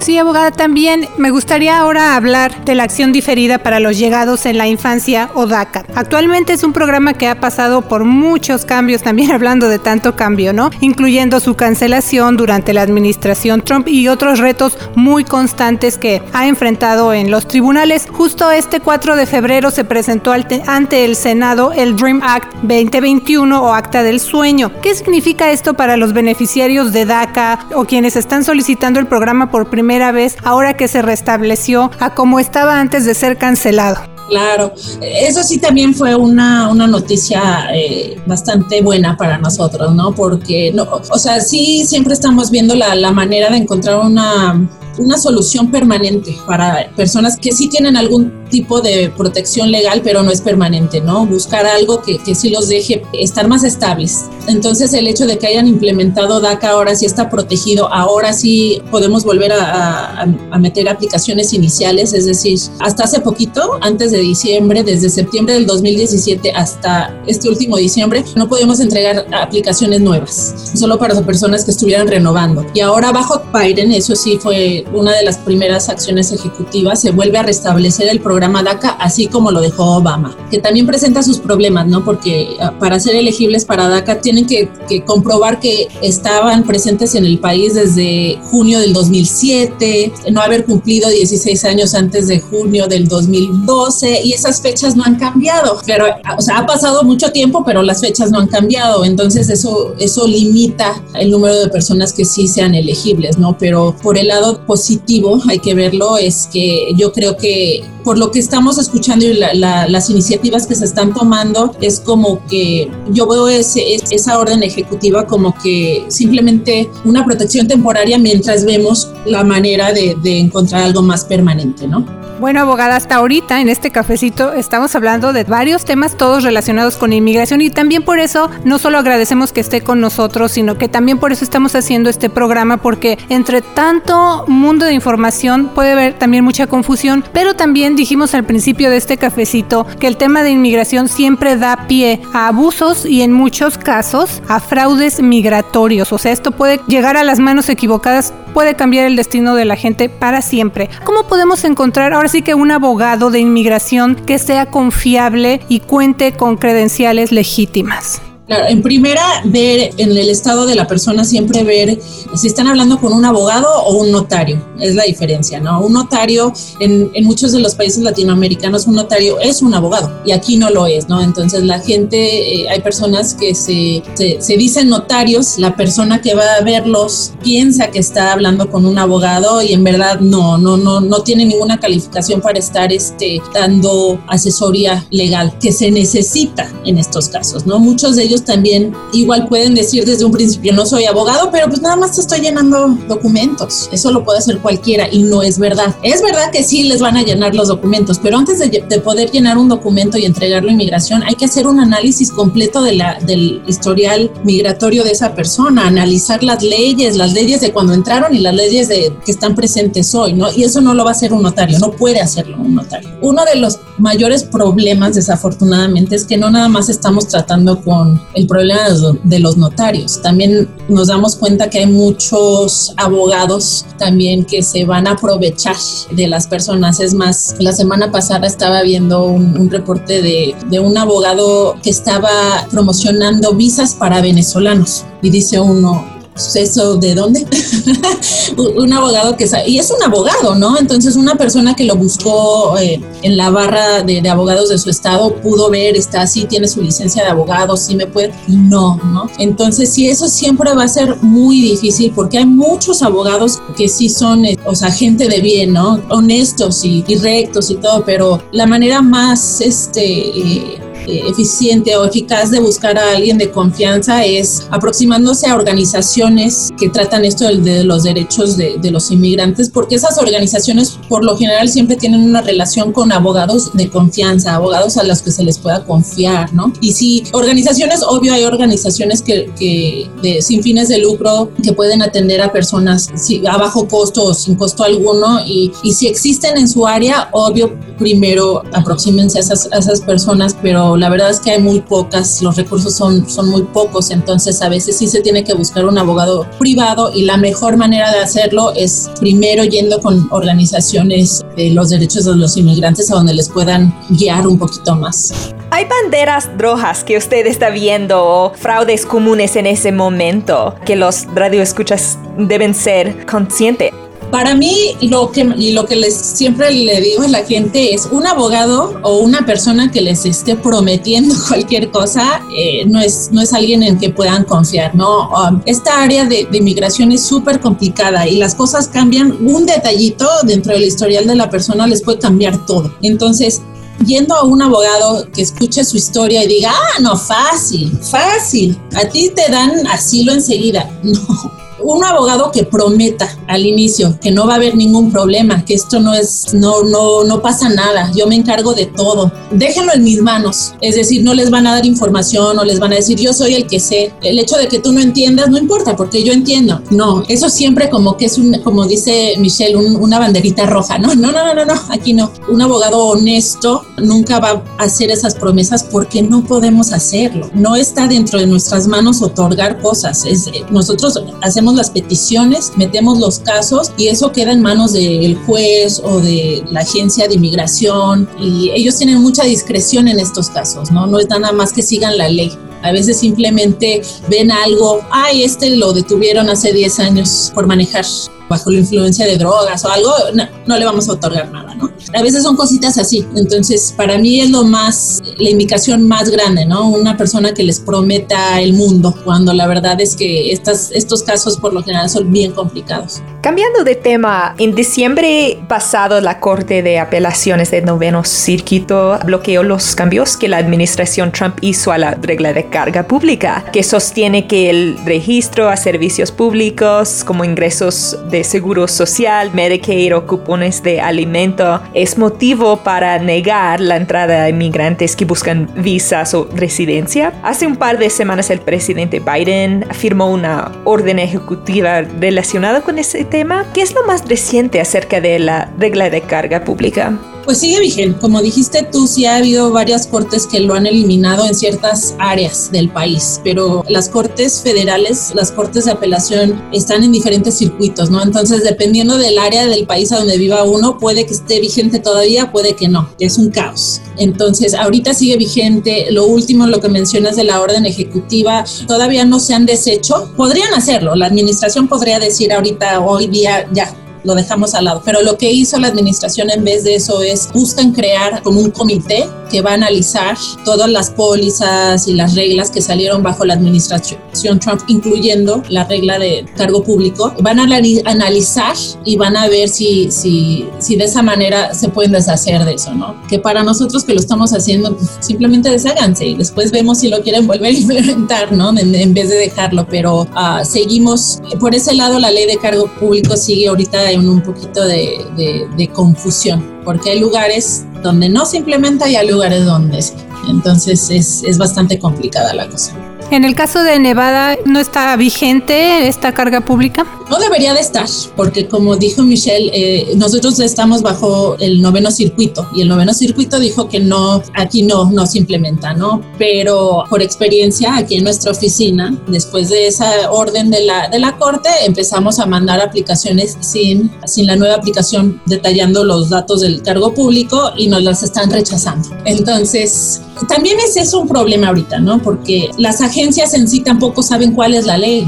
Sí, 0.00 0.16
abogada, 0.16 0.50
también 0.50 1.08
me 1.18 1.30
gustaría 1.30 1.76
ahora 1.76 2.16
hablar 2.16 2.64
de 2.64 2.74
la 2.74 2.84
acción 2.84 3.12
diferida 3.12 3.58
para 3.58 3.80
los 3.80 3.98
llegados 3.98 4.46
en 4.46 4.56
la 4.56 4.66
infancia 4.66 5.30
o 5.34 5.46
DACA. 5.46 5.84
Actualmente 5.94 6.54
es 6.54 6.64
un 6.64 6.72
programa 6.72 7.12
que 7.12 7.28
ha 7.28 7.38
pasado 7.38 7.82
por 7.82 8.04
muchos 8.04 8.64
cambios, 8.64 9.02
también 9.02 9.30
hablando 9.32 9.68
de 9.68 9.78
tanto 9.78 10.16
cambio, 10.16 10.54
¿no? 10.54 10.70
Incluyendo 10.80 11.38
su 11.38 11.54
cancelación 11.54 12.38
durante 12.38 12.72
la 12.72 12.80
administración 12.80 13.60
Trump 13.60 13.88
y 13.88 14.08
otros 14.08 14.38
retos 14.38 14.78
muy 14.94 15.22
constantes 15.24 15.98
que 15.98 16.22
ha 16.32 16.48
enfrentado 16.48 17.12
en 17.12 17.30
los 17.30 17.46
tribunales. 17.46 18.06
Justo 18.10 18.50
este 18.50 18.80
4 18.80 19.16
de 19.16 19.26
febrero 19.26 19.70
se 19.70 19.84
presentó 19.84 20.32
ante 20.32 21.04
el 21.04 21.14
Senado 21.14 21.72
el 21.74 21.94
Dream 21.94 22.22
Act 22.24 22.54
2021 22.62 23.62
o 23.62 23.74
Acta 23.74 24.02
del 24.02 24.18
Sueño. 24.18 24.72
¿Qué 24.80 24.94
significa 24.94 25.50
esto 25.50 25.74
para 25.74 25.98
los 25.98 26.14
beneficiarios 26.14 26.90
de 26.94 27.04
DACA 27.04 27.66
o 27.74 27.84
quienes 27.84 28.16
están 28.16 28.44
solicitando 28.44 28.98
el 28.98 29.06
programa 29.06 29.50
por 29.50 29.68
primera 29.68 29.89
vez 30.12 30.36
ahora 30.44 30.76
que 30.76 30.88
se 30.88 31.02
restableció 31.02 31.90
a 31.98 32.14
como 32.14 32.38
estaba 32.38 32.80
antes 32.80 33.04
de 33.04 33.14
ser 33.14 33.36
cancelado. 33.36 34.00
Claro, 34.28 34.72
eso 35.02 35.42
sí 35.42 35.58
también 35.58 35.92
fue 35.92 36.14
una, 36.14 36.68
una 36.68 36.86
noticia 36.86 37.66
eh, 37.74 38.16
bastante 38.26 38.80
buena 38.80 39.16
para 39.16 39.38
nosotros, 39.38 39.92
¿no? 39.92 40.14
Porque, 40.14 40.70
no, 40.72 40.84
o 40.84 41.18
sea, 41.18 41.40
sí 41.40 41.84
siempre 41.84 42.14
estamos 42.14 42.52
viendo 42.52 42.76
la, 42.76 42.94
la 42.94 43.10
manera 43.10 43.50
de 43.50 43.56
encontrar 43.56 43.98
una, 43.98 44.68
una 45.00 45.18
solución 45.18 45.70
permanente 45.70 46.36
para 46.46 46.90
personas 46.96 47.36
que 47.36 47.52
sí 47.52 47.68
tienen 47.68 47.96
algún 47.96 48.44
tipo 48.50 48.80
de 48.80 49.10
protección 49.16 49.70
legal, 49.70 50.00
pero 50.02 50.22
no 50.22 50.30
es 50.30 50.40
permanente, 50.40 51.00
¿no? 51.00 51.24
Buscar 51.24 51.66
algo 51.66 52.02
que, 52.02 52.18
que 52.18 52.34
sí 52.34 52.50
los 52.50 52.68
deje 52.68 53.02
estar 53.12 53.48
más 53.48 53.64
estables. 53.64 54.24
Entonces, 54.48 54.92
el 54.92 55.06
hecho 55.06 55.26
de 55.26 55.38
que 55.38 55.46
hayan 55.46 55.68
implementado 55.68 56.40
DACA 56.40 56.70
ahora 56.70 56.94
sí 56.96 57.06
está 57.06 57.30
protegido, 57.30 57.92
ahora 57.92 58.32
sí 58.32 58.82
podemos 58.90 59.24
volver 59.24 59.52
a, 59.52 60.22
a, 60.22 60.26
a 60.50 60.58
meter 60.58 60.88
aplicaciones 60.88 61.52
iniciales, 61.52 62.12
es 62.12 62.26
decir, 62.26 62.58
hasta 62.80 63.04
hace 63.04 63.20
poquito, 63.20 63.78
antes 63.80 64.10
de 64.10 64.18
diciembre, 64.18 64.82
desde 64.82 65.08
septiembre 65.08 65.54
del 65.54 65.66
2017 65.66 66.50
hasta 66.52 67.14
este 67.26 67.48
último 67.48 67.76
diciembre, 67.76 68.24
no 68.34 68.48
podíamos 68.48 68.80
entregar 68.80 69.26
aplicaciones 69.32 70.00
nuevas, 70.00 70.72
solo 70.74 70.98
para 70.98 71.20
personas 71.22 71.64
que 71.64 71.70
estuvieran 71.70 72.08
renovando. 72.08 72.66
Y 72.74 72.80
ahora 72.80 73.12
bajo 73.12 73.42
Biden, 73.52 73.92
eso 73.92 74.16
sí 74.16 74.38
fue 74.40 74.84
una 74.92 75.12
de 75.12 75.24
las 75.24 75.38
primeras 75.38 75.88
acciones 75.88 76.32
ejecutivas, 76.32 77.00
se 77.00 77.10
vuelve 77.10 77.38
a 77.38 77.42
restablecer 77.42 78.08
el 78.08 78.20
programa 78.20 78.62
DACA, 78.62 78.90
así 78.90 79.26
como 79.26 79.50
lo 79.50 79.60
dejó 79.60 79.96
Obama, 79.96 80.36
que 80.50 80.58
también 80.58 80.86
presenta 80.86 81.22
sus 81.22 81.38
problemas, 81.38 81.86
¿no? 81.86 82.04
Porque 82.04 82.56
para 82.78 82.98
ser 83.00 83.16
elegibles 83.16 83.64
para 83.64 83.88
DACA 83.88 84.20
tienen 84.20 84.46
que, 84.46 84.70
comprobar 85.04 85.60
que 85.60 85.88
estaban 86.02 86.64
presentes 86.64 87.14
en 87.14 87.24
el 87.24 87.38
país 87.38 87.74
desde 87.74 88.38
junio 88.50 88.80
del 88.80 88.92
2007, 88.92 90.12
no 90.30 90.40
haber 90.40 90.64
cumplido 90.64 91.08
16 91.08 91.64
años 91.64 91.94
antes 91.94 92.28
de 92.28 92.40
junio 92.40 92.86
del 92.86 93.08
2012 93.08 94.22
y 94.24 94.32
esas 94.32 94.60
fechas 94.60 94.96
no 94.96 95.04
han 95.04 95.16
cambiado. 95.16 95.80
Pero, 95.86 96.06
o 96.36 96.40
sea, 96.40 96.58
ha 96.58 96.66
pasado 96.66 97.02
mucho 97.02 97.30
tiempo, 97.30 97.62
pero 97.64 97.82
las 97.82 98.00
fechas 98.00 98.30
no 98.30 98.40
han 98.40 98.48
cambiado. 98.48 99.04
Entonces 99.04 99.48
eso, 99.48 99.94
eso 99.98 100.26
limita 100.26 101.02
el 101.14 101.30
número 101.30 101.58
de 101.58 101.68
personas 101.68 102.12
que 102.12 102.24
sí 102.24 102.48
sean 102.48 102.74
elegibles, 102.74 103.38
¿no? 103.38 103.56
Pero 103.58 103.96
por 104.02 104.18
el 104.18 104.28
lado 104.28 104.64
positivo, 104.70 105.40
hay 105.48 105.58
que 105.58 105.74
verlo, 105.74 106.16
es 106.16 106.48
que 106.52 106.92
yo 106.96 107.12
creo 107.12 107.36
que 107.36 107.82
por 108.04 108.16
lo 108.16 108.30
que 108.30 108.38
estamos 108.38 108.78
escuchando 108.78 109.24
y 109.24 109.34
la, 109.34 109.52
la, 109.52 109.88
las 109.88 110.10
iniciativas 110.10 110.64
que 110.64 110.76
se 110.76 110.84
están 110.84 111.12
tomando, 111.12 111.74
es 111.80 111.98
como 111.98 112.46
que 112.46 112.88
yo 113.10 113.26
veo 113.26 113.48
ese, 113.48 113.96
esa 114.12 114.38
orden 114.38 114.62
ejecutiva 114.62 115.26
como 115.26 115.58
que 115.60 116.04
simplemente 116.06 116.88
una 117.04 117.24
protección 117.24 117.66
temporaria 117.66 118.16
mientras 118.16 118.64
vemos 118.64 119.10
la 119.26 119.42
manera 119.42 119.92
de, 119.92 120.16
de 120.22 120.38
encontrar 120.38 120.84
algo 120.84 121.02
más 121.02 121.24
permanente, 121.24 121.88
¿no? 121.88 122.19
Bueno, 122.40 122.62
abogada, 122.62 122.96
hasta 122.96 123.16
ahorita 123.16 123.60
en 123.60 123.68
este 123.68 123.90
cafecito 123.90 124.54
estamos 124.54 124.96
hablando 124.96 125.34
de 125.34 125.44
varios 125.44 125.84
temas, 125.84 126.16
todos 126.16 126.42
relacionados 126.42 126.96
con 126.96 127.12
inmigración 127.12 127.60
y 127.60 127.68
también 127.68 128.02
por 128.02 128.18
eso 128.18 128.48
no 128.64 128.78
solo 128.78 128.96
agradecemos 128.96 129.52
que 129.52 129.60
esté 129.60 129.82
con 129.82 130.00
nosotros, 130.00 130.52
sino 130.52 130.78
que 130.78 130.88
también 130.88 131.18
por 131.18 131.32
eso 131.32 131.44
estamos 131.44 131.74
haciendo 131.74 132.08
este 132.08 132.30
programa, 132.30 132.78
porque 132.78 133.18
entre 133.28 133.60
tanto 133.60 134.46
mundo 134.48 134.86
de 134.86 134.94
información 134.94 135.68
puede 135.74 135.92
haber 135.92 136.14
también 136.14 136.42
mucha 136.42 136.66
confusión, 136.66 137.22
pero 137.34 137.56
también 137.56 137.94
dijimos 137.94 138.32
al 138.32 138.44
principio 138.44 138.88
de 138.88 138.96
este 138.96 139.18
cafecito 139.18 139.86
que 139.98 140.06
el 140.06 140.16
tema 140.16 140.42
de 140.42 140.48
inmigración 140.48 141.08
siempre 141.08 141.58
da 141.58 141.88
pie 141.88 142.22
a 142.32 142.48
abusos 142.48 143.04
y 143.04 143.20
en 143.20 143.32
muchos 143.32 143.76
casos 143.76 144.42
a 144.48 144.60
fraudes 144.60 145.20
migratorios, 145.20 146.10
o 146.10 146.16
sea, 146.16 146.32
esto 146.32 146.52
puede 146.52 146.80
llegar 146.86 147.18
a 147.18 147.22
las 147.22 147.38
manos 147.38 147.68
equivocadas, 147.68 148.32
puede 148.52 148.74
cambiar 148.74 149.06
el 149.06 149.16
destino 149.16 149.54
de 149.54 149.64
la 149.64 149.76
gente 149.76 150.08
para 150.08 150.42
siempre. 150.42 150.88
¿Cómo 151.04 151.24
podemos 151.24 151.64
encontrar 151.64 152.12
ahora 152.12 152.28
sí 152.28 152.42
que 152.42 152.54
un 152.54 152.70
abogado 152.70 153.30
de 153.30 153.40
inmigración 153.40 154.14
que 154.14 154.38
sea 154.38 154.66
confiable 154.66 155.60
y 155.68 155.80
cuente 155.80 156.32
con 156.32 156.56
credenciales 156.56 157.32
legítimas? 157.32 158.22
Claro, 158.50 158.66
en 158.66 158.82
primera, 158.82 159.22
ver 159.44 159.92
en 159.96 160.10
el 160.10 160.28
estado 160.28 160.66
de 160.66 160.74
la 160.74 160.88
persona, 160.88 161.22
siempre 161.22 161.62
ver 161.62 162.00
si 162.34 162.48
están 162.48 162.66
hablando 162.66 162.98
con 162.98 163.12
un 163.12 163.24
abogado 163.24 163.68
o 163.84 163.98
un 163.98 164.10
notario. 164.10 164.60
Es 164.80 164.96
la 164.96 165.04
diferencia, 165.04 165.60
¿no? 165.60 165.80
Un 165.80 165.92
notario, 165.92 166.52
en, 166.80 167.12
en 167.14 167.24
muchos 167.26 167.52
de 167.52 167.60
los 167.60 167.76
países 167.76 168.02
latinoamericanos, 168.02 168.88
un 168.88 168.96
notario 168.96 169.38
es 169.38 169.62
un 169.62 169.72
abogado 169.72 170.10
y 170.26 170.32
aquí 170.32 170.56
no 170.56 170.68
lo 170.68 170.88
es, 170.88 171.08
¿no? 171.08 171.22
Entonces, 171.22 171.62
la 171.62 171.78
gente, 171.78 172.62
eh, 172.62 172.68
hay 172.68 172.80
personas 172.80 173.34
que 173.34 173.54
se, 173.54 174.02
se, 174.14 174.40
se, 174.40 174.56
dicen 174.56 174.88
notarios, 174.88 175.56
la 175.58 175.76
persona 175.76 176.20
que 176.20 176.34
va 176.34 176.56
a 176.58 176.64
verlos 176.64 177.34
piensa 177.44 177.92
que 177.92 178.00
está 178.00 178.32
hablando 178.32 178.68
con 178.68 178.84
un 178.84 178.98
abogado 178.98 179.62
y 179.62 179.74
en 179.74 179.84
verdad 179.84 180.18
no, 180.18 180.58
no, 180.58 180.76
no, 180.76 181.00
no 181.00 181.22
tiene 181.22 181.44
ninguna 181.44 181.78
calificación 181.78 182.40
para 182.40 182.58
estar 182.58 182.92
este, 182.92 183.40
dando 183.54 184.20
asesoría 184.26 185.06
legal 185.12 185.56
que 185.60 185.70
se 185.70 185.92
necesita 185.92 186.68
en 186.84 186.98
estos 186.98 187.28
casos, 187.28 187.64
¿no? 187.64 187.78
Muchos 187.78 188.16
de 188.16 188.24
ellos 188.24 188.39
también 188.44 188.94
igual 189.12 189.46
pueden 189.48 189.74
decir 189.74 190.04
desde 190.04 190.24
un 190.24 190.32
principio, 190.32 190.72
no 190.72 190.86
soy 190.86 191.04
abogado, 191.04 191.50
pero 191.50 191.68
pues 191.68 191.80
nada 191.80 191.96
más 191.96 192.14
te 192.14 192.20
estoy 192.20 192.40
llenando 192.40 192.96
documentos. 193.08 193.88
Eso 193.92 194.10
lo 194.10 194.24
puede 194.24 194.38
hacer 194.38 194.58
cualquiera 194.58 195.08
y 195.10 195.22
no 195.22 195.42
es 195.42 195.58
verdad. 195.58 195.94
Es 196.02 196.22
verdad 196.22 196.50
que 196.50 196.62
sí 196.62 196.84
les 196.84 197.00
van 197.00 197.16
a 197.16 197.22
llenar 197.22 197.54
los 197.54 197.68
documentos, 197.68 198.18
pero 198.18 198.38
antes 198.38 198.58
de, 198.58 198.68
de 198.68 199.00
poder 199.00 199.30
llenar 199.30 199.58
un 199.58 199.68
documento 199.68 200.18
y 200.18 200.24
entregarlo 200.24 200.70
a 200.70 200.72
inmigración, 200.72 201.22
hay 201.22 201.34
que 201.34 201.44
hacer 201.44 201.66
un 201.66 201.80
análisis 201.80 202.30
completo 202.30 202.82
de 202.82 202.94
la, 202.94 203.18
del 203.20 203.62
historial 203.66 204.30
migratorio 204.44 205.04
de 205.04 205.12
esa 205.12 205.34
persona, 205.34 205.86
analizar 205.86 206.42
las 206.42 206.62
leyes, 206.62 207.16
las 207.16 207.32
leyes 207.32 207.60
de 207.60 207.72
cuando 207.72 207.94
entraron 207.94 208.34
y 208.34 208.38
las 208.38 208.54
leyes 208.54 208.88
de, 208.88 209.12
que 209.24 209.32
están 209.32 209.54
presentes 209.54 210.14
hoy, 210.14 210.32
¿no? 210.32 210.52
Y 210.52 210.64
eso 210.64 210.80
no 210.80 210.94
lo 210.94 211.04
va 211.04 211.10
a 211.10 211.12
hacer 211.12 211.32
un 211.32 211.42
notario, 211.42 211.78
no 211.78 211.92
puede 211.92 212.20
hacerlo 212.20 212.56
un 212.58 212.74
notario. 212.74 213.08
Uno 213.22 213.44
de 213.44 213.58
los 213.58 213.78
mayores 213.98 214.44
problemas, 214.44 215.14
desafortunadamente, 215.14 216.16
es 216.16 216.24
que 216.24 216.36
no 216.36 216.50
nada 216.50 216.68
más 216.68 216.88
estamos 216.88 217.28
tratando 217.28 217.80
con 217.82 218.19
el 218.34 218.46
problema 218.46 218.80
de 219.24 219.38
los 219.38 219.56
notarios. 219.56 220.20
También 220.22 220.68
nos 220.88 221.08
damos 221.08 221.36
cuenta 221.36 221.68
que 221.70 221.80
hay 221.80 221.86
muchos 221.86 222.92
abogados 222.96 223.84
también 223.98 224.44
que 224.44 224.62
se 224.62 224.84
van 224.84 225.06
a 225.06 225.12
aprovechar 225.12 225.76
de 226.12 226.26
las 226.26 226.46
personas. 226.46 227.00
Es 227.00 227.14
más, 227.14 227.56
la 227.58 227.72
semana 227.72 228.10
pasada 228.10 228.46
estaba 228.46 228.82
viendo 228.82 229.24
un, 229.24 229.70
reporte 229.70 230.22
de, 230.22 230.54
de 230.68 230.80
un 230.80 230.96
abogado 230.98 231.76
que 231.82 231.90
estaba 231.90 232.30
promocionando 232.70 233.54
visas 233.54 233.94
para 233.94 234.20
venezolanos 234.20 235.04
y 235.22 235.30
dice 235.30 235.60
uno, 235.60 236.04
¿eso 236.54 236.96
de 236.96 237.14
dónde? 237.14 237.46
un 238.56 238.92
abogado 238.92 239.36
que 239.36 239.48
y 239.66 239.78
es 239.78 239.90
un 239.90 240.02
abogado, 240.02 240.54
¿no? 240.54 240.78
Entonces 240.78 241.16
una 241.16 241.34
persona 241.34 241.74
que 241.74 241.84
lo 241.84 241.96
buscó 241.96 242.76
eh, 242.78 243.00
en 243.22 243.36
la 243.36 243.50
barra 243.50 244.02
de, 244.02 244.28
abogados 244.28 244.68
de 244.68 244.78
su 244.78 244.90
estado 244.90 245.34
pudo 245.36 245.70
ver, 245.70 245.96
está 245.96 246.22
así, 246.22 246.44
tiene 246.44 246.68
su 246.68 246.82
licencia 246.82 247.24
de 247.24 247.30
abogado, 247.30 247.76
sí 247.76 247.96
me 247.96 248.06
puede, 248.06 248.32
no, 248.48 248.96
¿no? 248.96 249.30
Entonces 249.38 249.92
sí, 249.92 250.08
eso 250.08 250.28
siempre 250.28 250.72
va 250.74 250.84
a 250.84 250.88
ser 250.88 251.16
muy 251.22 251.60
difícil 251.60 252.12
porque 252.14 252.38
hay 252.38 252.46
muchos 252.46 253.02
abogados 253.02 253.60
que 253.76 253.88
sí 253.88 254.08
son, 254.08 254.44
eh, 254.44 254.58
o 254.64 254.74
sea, 254.74 254.90
gente 254.90 255.28
de 255.28 255.40
bien, 255.40 255.72
¿no? 255.72 256.00
Honestos 256.10 256.84
y, 256.84 257.04
y 257.06 257.16
rectos 257.16 257.70
y 257.70 257.76
todo, 257.76 258.04
pero 258.04 258.42
la 258.52 258.66
manera 258.66 259.02
más, 259.02 259.60
este... 259.60 260.02
Eh, 260.02 260.89
eficiente 261.06 261.96
o 261.96 262.04
eficaz 262.04 262.50
de 262.50 262.60
buscar 262.60 262.98
a 262.98 263.12
alguien 263.12 263.38
de 263.38 263.50
confianza 263.50 264.24
es 264.24 264.66
aproximándose 264.70 265.46
a 265.46 265.54
organizaciones 265.54 266.70
que 266.78 266.88
tratan 266.88 267.24
esto 267.24 267.46
de, 267.46 267.58
de 267.58 267.84
los 267.84 268.02
derechos 268.02 268.56
de, 268.56 268.76
de, 268.78 268.90
los 268.90 269.10
inmigrantes, 269.10 269.68
porque 269.68 269.94
esas 269.94 270.18
organizaciones 270.18 270.98
por 271.08 271.24
lo 271.24 271.36
general 271.36 271.68
siempre 271.68 271.96
tienen 271.96 272.22
una 272.22 272.42
relación 272.42 272.92
con 272.92 273.12
abogados 273.12 273.72
de 273.74 273.88
confianza, 273.88 274.54
abogados 274.54 274.96
a 274.96 275.04
los 275.04 275.22
que 275.22 275.30
se 275.30 275.44
les 275.44 275.58
pueda 275.58 275.84
confiar, 275.84 276.52
¿no? 276.52 276.72
Y 276.80 276.92
si 276.92 277.24
organizaciones, 277.32 278.02
obvio 278.02 278.32
hay 278.32 278.44
organizaciones 278.44 279.22
que, 279.22 279.50
que 279.58 280.10
de, 280.22 280.42
sin 280.42 280.62
fines 280.62 280.88
de 280.88 280.98
lucro 280.98 281.50
que 281.62 281.72
pueden 281.72 282.02
atender 282.02 282.42
a 282.42 282.52
personas 282.52 283.08
a 283.48 283.56
bajo 283.58 283.86
costo 283.88 284.24
o 284.24 284.34
sin 284.34 284.54
costo 284.54 284.84
alguno 284.84 285.40
y, 285.46 285.72
y 285.82 285.92
si 285.92 286.06
existen 286.06 286.56
en 286.56 286.68
su 286.68 286.86
área, 286.86 287.28
obvio, 287.32 287.78
primero 287.98 288.62
aproxímense 288.72 289.38
a 289.38 289.40
esas, 289.42 289.68
a 289.72 289.78
esas 289.78 290.00
personas, 290.00 290.56
pero 290.60 290.96
la 291.00 291.08
verdad 291.08 291.30
es 291.30 291.40
que 291.40 291.52
hay 291.52 291.62
muy 291.62 291.80
pocas, 291.80 292.42
los 292.42 292.56
recursos 292.56 292.94
son, 292.94 293.28
son 293.28 293.48
muy 293.48 293.62
pocos, 293.62 294.10
entonces 294.10 294.60
a 294.60 294.68
veces 294.68 294.98
sí 294.98 295.08
se 295.08 295.22
tiene 295.22 295.42
que 295.42 295.54
buscar 295.54 295.86
un 295.86 295.96
abogado 295.96 296.46
privado 296.58 297.10
y 297.14 297.24
la 297.24 297.38
mejor 297.38 297.78
manera 297.78 298.12
de 298.12 298.20
hacerlo 298.20 298.72
es 298.76 299.10
primero 299.18 299.64
yendo 299.64 300.00
con 300.00 300.28
organizaciones 300.30 301.42
de 301.56 301.70
los 301.70 301.88
derechos 301.88 302.26
de 302.26 302.36
los 302.36 302.56
inmigrantes 302.56 303.10
a 303.10 303.14
donde 303.14 303.32
les 303.32 303.48
puedan 303.48 303.94
guiar 304.10 304.46
un 304.46 304.58
poquito 304.58 304.94
más. 304.94 305.54
¿Hay 305.70 305.86
banderas 305.86 306.50
rojas 306.58 307.02
que 307.02 307.16
usted 307.16 307.46
está 307.46 307.70
viendo 307.70 308.22
o 308.22 308.52
fraudes 308.54 309.06
comunes 309.06 309.56
en 309.56 309.66
ese 309.66 309.92
momento 309.92 310.74
que 310.84 310.96
los 310.96 311.26
radioescuchas 311.34 312.18
deben 312.36 312.74
ser 312.74 313.24
conscientes? 313.24 313.92
Para 314.30 314.54
mí, 314.54 314.96
lo 315.02 315.32
que, 315.32 315.44
lo 315.44 315.86
que 315.86 315.96
les 315.96 316.14
siempre 316.14 316.72
le 316.72 317.00
digo 317.00 317.22
a 317.22 317.28
la 317.28 317.44
gente 317.44 317.94
es 317.94 318.08
un 318.10 318.26
abogado 318.26 319.00
o 319.02 319.18
una 319.18 319.44
persona 319.44 319.90
que 319.90 320.00
les 320.00 320.24
esté 320.24 320.56
prometiendo 320.56 321.34
cualquier 321.48 321.90
cosa, 321.90 322.42
eh, 322.56 322.84
no, 322.86 323.00
es, 323.00 323.30
no 323.32 323.40
es 323.40 323.52
alguien 323.52 323.82
en 323.82 323.98
que 323.98 324.10
puedan 324.10 324.44
confiar, 324.44 324.94
¿no? 324.94 325.30
Um, 325.30 325.60
esta 325.66 326.02
área 326.02 326.24
de, 326.24 326.46
de 326.50 326.58
inmigración 326.58 327.12
es 327.12 327.22
súper 327.22 327.60
complicada 327.60 328.28
y 328.28 328.36
las 328.36 328.54
cosas 328.54 328.88
cambian. 328.88 329.36
Un 329.46 329.66
detallito 329.66 330.28
dentro 330.44 330.72
del 330.72 330.84
historial 330.84 331.26
de 331.26 331.34
la 331.34 331.50
persona 331.50 331.86
les 331.86 332.02
puede 332.02 332.18
cambiar 332.18 332.66
todo. 332.66 332.92
Entonces, 333.02 333.62
yendo 334.06 334.34
a 334.34 334.44
un 334.44 334.62
abogado 334.62 335.30
que 335.32 335.42
escuche 335.42 335.84
su 335.84 335.96
historia 335.96 336.44
y 336.44 336.48
diga, 336.48 336.70
ah, 336.72 337.00
no, 337.00 337.16
fácil, 337.16 337.98
fácil, 338.00 338.78
a 338.94 339.08
ti 339.08 339.30
te 339.34 339.50
dan 339.50 339.86
asilo 339.86 340.32
enseguida. 340.32 340.88
No, 341.02 341.50
un 341.82 342.04
abogado 342.04 342.50
que 342.50 342.64
prometa 342.64 343.28
al 343.46 343.66
inicio 343.66 344.18
que 344.20 344.30
no 344.30 344.46
va 344.46 344.54
a 344.54 344.56
haber 344.56 344.76
ningún 344.76 345.10
problema, 345.10 345.64
que 345.64 345.74
esto 345.74 346.00
no 346.00 346.14
es, 346.14 346.52
no, 346.52 346.82
no, 346.82 347.24
no 347.24 347.42
pasa 347.42 347.68
nada, 347.68 348.10
yo 348.14 348.26
me 348.26 348.34
encargo 348.34 348.74
de 348.74 348.86
todo. 348.86 349.32
Déjenlo 349.50 349.92
en 349.94 350.04
mis 350.04 350.20
manos. 350.20 350.74
Es 350.80 350.94
decir, 350.94 351.22
no 351.22 351.34
les 351.34 351.50
van 351.50 351.66
a 351.66 351.74
dar 351.74 351.86
información 351.86 352.58
o 352.58 352.64
les 352.64 352.78
van 352.78 352.92
a 352.92 352.96
decir 352.96 353.18
yo 353.18 353.32
soy 353.32 353.54
el 353.54 353.66
que 353.66 353.80
sé. 353.80 354.12
El 354.22 354.38
hecho 354.38 354.56
de 354.56 354.68
que 354.68 354.78
tú 354.78 354.92
no 354.92 355.00
entiendas 355.00 355.48
no 355.48 355.58
importa 355.58 355.96
porque 355.96 356.22
yo 356.22 356.32
entiendo. 356.32 356.82
No, 356.90 357.24
eso 357.28 357.48
siempre 357.48 357.90
como 357.90 358.16
que 358.16 358.26
es 358.26 358.38
un, 358.38 358.52
como 358.62 358.86
dice 358.86 359.34
Michelle, 359.38 359.76
un, 359.76 359.96
una 359.96 360.18
banderita 360.18 360.66
roja. 360.66 360.98
No, 360.98 361.14
no, 361.14 361.32
no, 361.32 361.54
no, 361.54 361.64
no, 361.64 361.74
aquí 361.90 362.12
no. 362.12 362.30
Un 362.48 362.62
abogado 362.62 363.06
honesto 363.06 363.84
nunca 363.98 364.38
va 364.38 364.62
a 364.78 364.84
hacer 364.84 365.10
esas 365.10 365.34
promesas 365.34 365.84
porque 365.84 366.22
no 366.22 366.44
podemos 366.44 366.92
hacerlo. 366.92 367.50
No 367.54 367.76
está 367.76 368.06
dentro 368.06 368.38
de 368.38 368.46
nuestras 368.46 368.86
manos 368.86 369.22
otorgar 369.22 369.80
cosas. 369.80 370.24
Nosotros 370.70 371.22
hacemos 371.42 371.69
las 371.76 371.90
peticiones, 371.90 372.72
metemos 372.76 373.18
los 373.18 373.38
casos 373.40 373.92
y 373.96 374.08
eso 374.08 374.32
queda 374.32 374.52
en 374.52 374.62
manos 374.62 374.92
del 374.92 375.36
juez 375.46 376.00
o 376.04 376.20
de 376.20 376.62
la 376.70 376.80
agencia 376.80 377.28
de 377.28 377.34
inmigración 377.34 378.28
y 378.40 378.70
ellos 378.70 378.96
tienen 378.96 379.20
mucha 379.20 379.44
discreción 379.44 380.08
en 380.08 380.18
estos 380.18 380.50
casos, 380.50 380.90
¿no? 380.90 381.06
No 381.06 381.18
es 381.18 381.28
nada 381.28 381.52
más 381.52 381.72
que 381.72 381.82
sigan 381.82 382.16
la 382.18 382.28
ley. 382.28 382.56
A 382.82 382.92
veces 382.92 383.18
simplemente 383.18 384.02
ven 384.28 384.50
algo, 384.50 385.00
ay, 385.10 385.44
este 385.44 385.70
lo 385.76 385.92
detuvieron 385.92 386.48
hace 386.48 386.72
10 386.72 387.00
años 387.00 387.52
por 387.54 387.66
manejar 387.66 388.06
bajo 388.50 388.68
la 388.70 388.80
influencia 388.80 389.26
de 389.26 389.38
drogas 389.38 389.84
o 389.84 389.88
algo, 389.88 390.12
no, 390.34 390.44
no, 390.66 390.76
le 390.76 390.84
vamos 390.84 391.08
a 391.08 391.12
otorgar 391.12 391.50
nada, 391.52 391.72
¿no? 391.76 391.88
A 392.14 392.22
veces 392.22 392.42
son 392.42 392.56
cositas 392.56 392.98
así. 392.98 393.24
Entonces, 393.36 393.94
para 393.96 394.18
mí 394.18 394.40
es 394.40 394.50
lo 394.50 394.64
más, 394.64 395.22
la 395.38 395.48
indicación 395.48 396.08
más 396.08 396.28
grande, 396.30 396.66
¿no? 396.66 396.88
Una 396.88 397.16
persona 397.16 397.54
que 397.54 397.62
les 397.62 397.78
prometa 397.78 398.60
el 398.60 398.72
mundo, 398.72 399.14
cuando 399.24 399.52
la 399.52 399.68
verdad 399.68 400.00
es 400.00 400.16
que 400.16 400.50
estas, 400.50 400.90
estos 400.90 401.22
casos 401.22 401.58
por 401.58 401.72
lo 401.72 401.82
general 401.84 402.10
son 402.10 402.32
bien 402.32 402.50
complicados. 402.50 403.22
Cambiando 403.40 403.84
de 403.84 403.94
tema, 403.94 404.56
en 404.58 404.74
diciembre 404.74 405.60
pasado 405.68 406.20
la 406.20 406.40
Corte 406.40 406.82
de 406.82 406.98
Apelaciones 406.98 407.70
del 407.70 407.84
Noveno 407.84 408.24
Circuito 408.24 409.18
bloqueó 409.24 409.62
los 409.62 409.94
cambios 409.94 410.36
que 410.36 410.48
la 410.48 410.56
administración 410.56 411.30
Trump 411.30 411.56
hizo 411.60 411.92
a 411.92 411.98
la 411.98 412.14
regla 412.14 412.52
de 412.52 412.68
carga 412.68 413.06
pública, 413.06 413.64
que 413.72 413.84
sostiene 413.84 414.48
que 414.48 414.70
el 414.70 414.98
registro 415.04 415.68
a 415.68 415.76
servicios 415.76 416.32
públicos 416.32 417.22
como 417.24 417.44
ingresos 417.44 418.18
de 418.30 418.39
seguro 418.44 418.88
social, 418.88 419.50
Medicaid 419.52 420.16
o 420.16 420.26
cupones 420.26 420.82
de 420.82 421.00
alimento 421.00 421.80
es 421.94 422.18
motivo 422.18 422.78
para 422.78 423.18
negar 423.18 423.80
la 423.80 423.96
entrada 423.96 424.44
de 424.44 424.50
inmigrantes 424.50 425.16
que 425.16 425.24
buscan 425.24 425.70
visas 425.76 426.34
o 426.34 426.48
residencia. 426.54 427.32
Hace 427.42 427.66
un 427.66 427.76
par 427.76 427.98
de 427.98 428.10
semanas 428.10 428.50
el 428.50 428.60
presidente 428.60 429.20
Biden 429.20 429.86
firmó 429.92 430.30
una 430.30 430.72
orden 430.84 431.18
ejecutiva 431.18 432.02
relacionada 432.02 432.80
con 432.80 432.98
ese 432.98 433.24
tema. 433.24 433.66
¿Qué 433.72 433.82
es 433.82 433.94
lo 433.94 434.04
más 434.06 434.28
reciente 434.28 434.80
acerca 434.80 435.20
de 435.20 435.38
la 435.38 435.70
regla 435.78 436.10
de 436.10 436.22
carga 436.22 436.64
pública? 436.64 437.18
Pues 437.44 437.58
sigue 437.58 437.80
vigente. 437.80 438.18
Como 438.20 438.42
dijiste 438.42 438.86
tú, 438.92 439.06
sí 439.06 439.24
ha 439.24 439.36
habido 439.36 439.72
varias 439.72 440.06
cortes 440.06 440.46
que 440.46 440.60
lo 440.60 440.74
han 440.74 440.86
eliminado 440.86 441.46
en 441.46 441.54
ciertas 441.54 442.14
áreas 442.18 442.70
del 442.70 442.90
país, 442.90 443.40
pero 443.42 443.84
las 443.88 444.08
cortes 444.08 444.60
federales, 444.62 445.32
las 445.34 445.50
cortes 445.50 445.86
de 445.86 445.92
apelación 445.92 446.62
están 446.72 447.02
en 447.02 447.12
diferentes 447.12 447.56
circuitos, 447.58 448.10
¿no? 448.10 448.22
Entonces, 448.22 448.62
dependiendo 448.62 449.16
del 449.16 449.38
área 449.38 449.66
del 449.66 449.86
país 449.86 450.12
a 450.12 450.18
donde 450.18 450.38
viva 450.38 450.64
uno, 450.64 450.98
puede 450.98 451.26
que 451.26 451.34
esté 451.34 451.60
vigente 451.60 451.98
todavía, 451.98 452.52
puede 452.52 452.74
que 452.74 452.88
no. 452.88 453.10
Es 453.18 453.38
un 453.38 453.50
caos. 453.50 454.00
Entonces, 454.18 454.74
ahorita 454.74 455.14
sigue 455.14 455.36
vigente. 455.36 456.06
Lo 456.10 456.26
último, 456.26 456.66
lo 456.66 456.80
que 456.80 456.88
mencionas 456.88 457.36
de 457.36 457.44
la 457.44 457.60
orden 457.60 457.86
ejecutiva, 457.86 458.64
todavía 458.86 459.24
no 459.24 459.40
se 459.40 459.54
han 459.54 459.66
deshecho. 459.66 460.32
Podrían 460.36 460.72
hacerlo. 460.74 461.14
La 461.14 461.26
administración 461.26 461.88
podría 461.88 462.18
decir 462.18 462.52
ahorita, 462.52 463.00
hoy 463.00 463.26
día, 463.26 463.66
ya, 463.72 463.94
lo 464.24 464.34
dejamos 464.34 464.74
al 464.74 464.84
lado. 464.84 465.02
Pero 465.04 465.22
lo 465.22 465.36
que 465.36 465.50
hizo 465.50 465.78
la 465.78 465.88
administración 465.88 466.50
en 466.50 466.64
vez 466.64 466.84
de 466.84 466.94
eso 466.94 467.22
es 467.22 467.48
buscan 467.52 467.92
crear 467.92 468.42
como 468.42 468.60
un 468.60 468.70
comité 468.70 469.28
que 469.50 469.62
va 469.62 469.70
a 469.72 469.74
analizar 469.74 470.36
todas 470.64 470.88
las 470.88 471.10
pólizas 471.10 472.06
y 472.06 472.14
las 472.14 472.34
reglas 472.34 472.70
que 472.70 472.80
salieron 472.80 473.22
bajo 473.22 473.44
la 473.44 473.54
administración 473.54 474.20
Trump, 474.60 474.80
incluyendo 474.86 475.62
la 475.68 475.84
regla 475.84 476.18
de 476.18 476.46
cargo 476.56 476.82
público. 476.82 477.34
Van 477.40 477.58
a 477.58 477.64
analizar 477.64 478.76
y 479.04 479.16
van 479.16 479.36
a 479.36 479.48
ver 479.48 479.68
si, 479.68 480.10
si, 480.10 480.66
si 480.78 480.96
de 480.96 481.04
esa 481.04 481.22
manera 481.22 481.74
se 481.74 481.88
pueden 481.88 482.12
deshacer 482.12 482.64
de 482.64 482.74
eso, 482.74 482.94
¿no? 482.94 483.16
Que 483.28 483.38
para 483.38 483.62
nosotros 483.62 484.04
que 484.04 484.14
lo 484.14 484.20
estamos 484.20 484.52
haciendo, 484.52 484.96
pues, 484.96 485.10
simplemente 485.20 485.70
desháganse 485.70 486.26
y 486.26 486.34
después 486.34 486.70
vemos 486.70 486.98
si 486.98 487.08
lo 487.08 487.20
quieren 487.22 487.46
volver 487.46 487.74
a 487.74 487.78
implementar, 487.78 488.52
¿no? 488.52 488.70
En, 488.78 489.14
vez 489.14 489.28
de 489.28 489.36
dejarlo, 489.36 489.86
pero 489.88 490.22
uh, 490.22 490.64
seguimos, 490.64 491.40
por 491.58 491.74
ese 491.74 491.94
lado 491.94 492.18
la 492.18 492.30
ley 492.30 492.46
de 492.46 492.56
cargo 492.58 492.88
público 493.00 493.36
sigue 493.36 493.68
ahorita 493.68 494.09
en 494.12 494.28
un 494.28 494.42
poquito 494.42 494.84
de 494.84 495.90
confusión, 495.92 496.80
porque 496.84 497.10
hay 497.10 497.20
lugares 497.20 497.84
donde 498.02 498.28
no 498.28 498.46
se 498.46 498.58
implementa 498.58 499.08
y 499.08 499.16
hay 499.16 499.28
lugares 499.28 499.64
donde 499.64 500.02
sí. 500.02 500.14
Entonces 500.48 501.10
es, 501.10 501.42
es 501.44 501.58
bastante 501.58 501.98
complicada 501.98 502.54
la 502.54 502.68
cosa. 502.68 502.94
En 503.30 503.44
el 503.44 503.54
caso 503.54 503.84
de 503.84 504.00
Nevada, 504.00 504.56
¿no 504.66 504.80
está 504.80 505.14
vigente 505.14 506.08
esta 506.08 506.34
carga 506.34 506.62
pública? 506.62 507.06
No 507.30 507.38
debería 507.38 507.72
de 507.74 507.80
estar, 507.80 508.08
porque 508.34 508.66
como 508.66 508.96
dijo 508.96 509.22
Michelle, 509.22 509.70
eh, 509.72 510.16
nosotros 510.16 510.58
estamos 510.58 511.00
bajo 511.00 511.56
el 511.60 511.80
noveno 511.80 512.10
circuito 512.10 512.68
y 512.74 512.82
el 512.82 512.88
noveno 512.88 513.14
circuito 513.14 513.60
dijo 513.60 513.88
que 513.88 514.00
no, 514.00 514.42
aquí 514.54 514.82
no, 514.82 515.12
no 515.12 515.26
se 515.26 515.38
implementa, 515.38 515.94
¿no? 515.94 516.20
Pero 516.38 517.04
por 517.08 517.22
experiencia, 517.22 517.94
aquí 517.94 518.16
en 518.16 518.24
nuestra 518.24 518.50
oficina, 518.50 519.16
después 519.28 519.68
de 519.68 519.86
esa 519.86 520.28
orden 520.32 520.72
de 520.72 520.84
la, 520.84 521.06
de 521.06 521.20
la 521.20 521.36
corte, 521.36 521.68
empezamos 521.86 522.40
a 522.40 522.46
mandar 522.46 522.80
aplicaciones 522.80 523.56
sin, 523.60 524.10
sin 524.26 524.48
la 524.48 524.56
nueva 524.56 524.74
aplicación 524.74 525.40
detallando 525.46 526.02
los 526.02 526.30
datos 526.30 526.62
del 526.62 526.82
cargo 526.82 527.14
público 527.14 527.70
y 527.76 527.86
nos 527.86 528.02
las 528.02 528.24
están 528.24 528.50
rechazando. 528.50 529.08
Entonces, 529.24 530.20
también 530.48 530.78
es 530.80 530.96
eso 530.96 531.20
un 531.20 531.28
problema 531.28 531.68
ahorita, 531.68 532.00
¿no? 532.00 532.20
Porque 532.20 532.70
las 532.76 533.00
agencias 533.00 533.19
en 533.22 533.68
sí 533.68 533.80
tampoco 533.80 534.22
saben 534.22 534.52
cuál 534.52 534.74
es 534.74 534.86
la 534.86 534.96
ley 534.96 535.26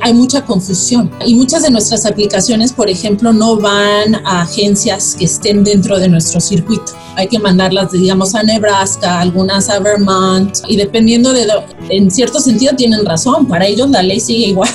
hay, 0.00 0.14
mucha 0.14 0.44
confusión. 0.44 1.10
Y 1.24 1.34
muchas 1.34 1.62
de 1.62 1.70
nuestras 1.70 2.06
aplicaciones, 2.06 2.72
por 2.72 2.88
ejemplo, 2.88 3.32
no 3.32 3.56
van 3.56 4.14
a 4.24 4.42
agencias 4.42 5.14
que 5.18 5.26
estén 5.26 5.64
dentro 5.64 5.98
de 5.98 6.08
nuestro 6.08 6.40
circuito. 6.40 6.92
Hay 7.16 7.28
que 7.28 7.38
mandarlas, 7.38 7.92
digamos, 7.92 8.34
a 8.34 8.42
Nebraska, 8.42 9.20
algunas 9.20 9.68
a 9.68 9.80
Vermont, 9.80 10.58
y 10.68 10.76
dependiendo 10.76 11.32
de, 11.32 11.46
en 11.90 12.10
cierto 12.10 12.40
sentido 12.40 12.74
tienen 12.76 13.04
razón, 13.04 13.46
para 13.46 13.66
ellos 13.66 13.90
la 13.90 14.02
ley 14.02 14.20
sigue 14.20 14.48
igual. 14.48 14.70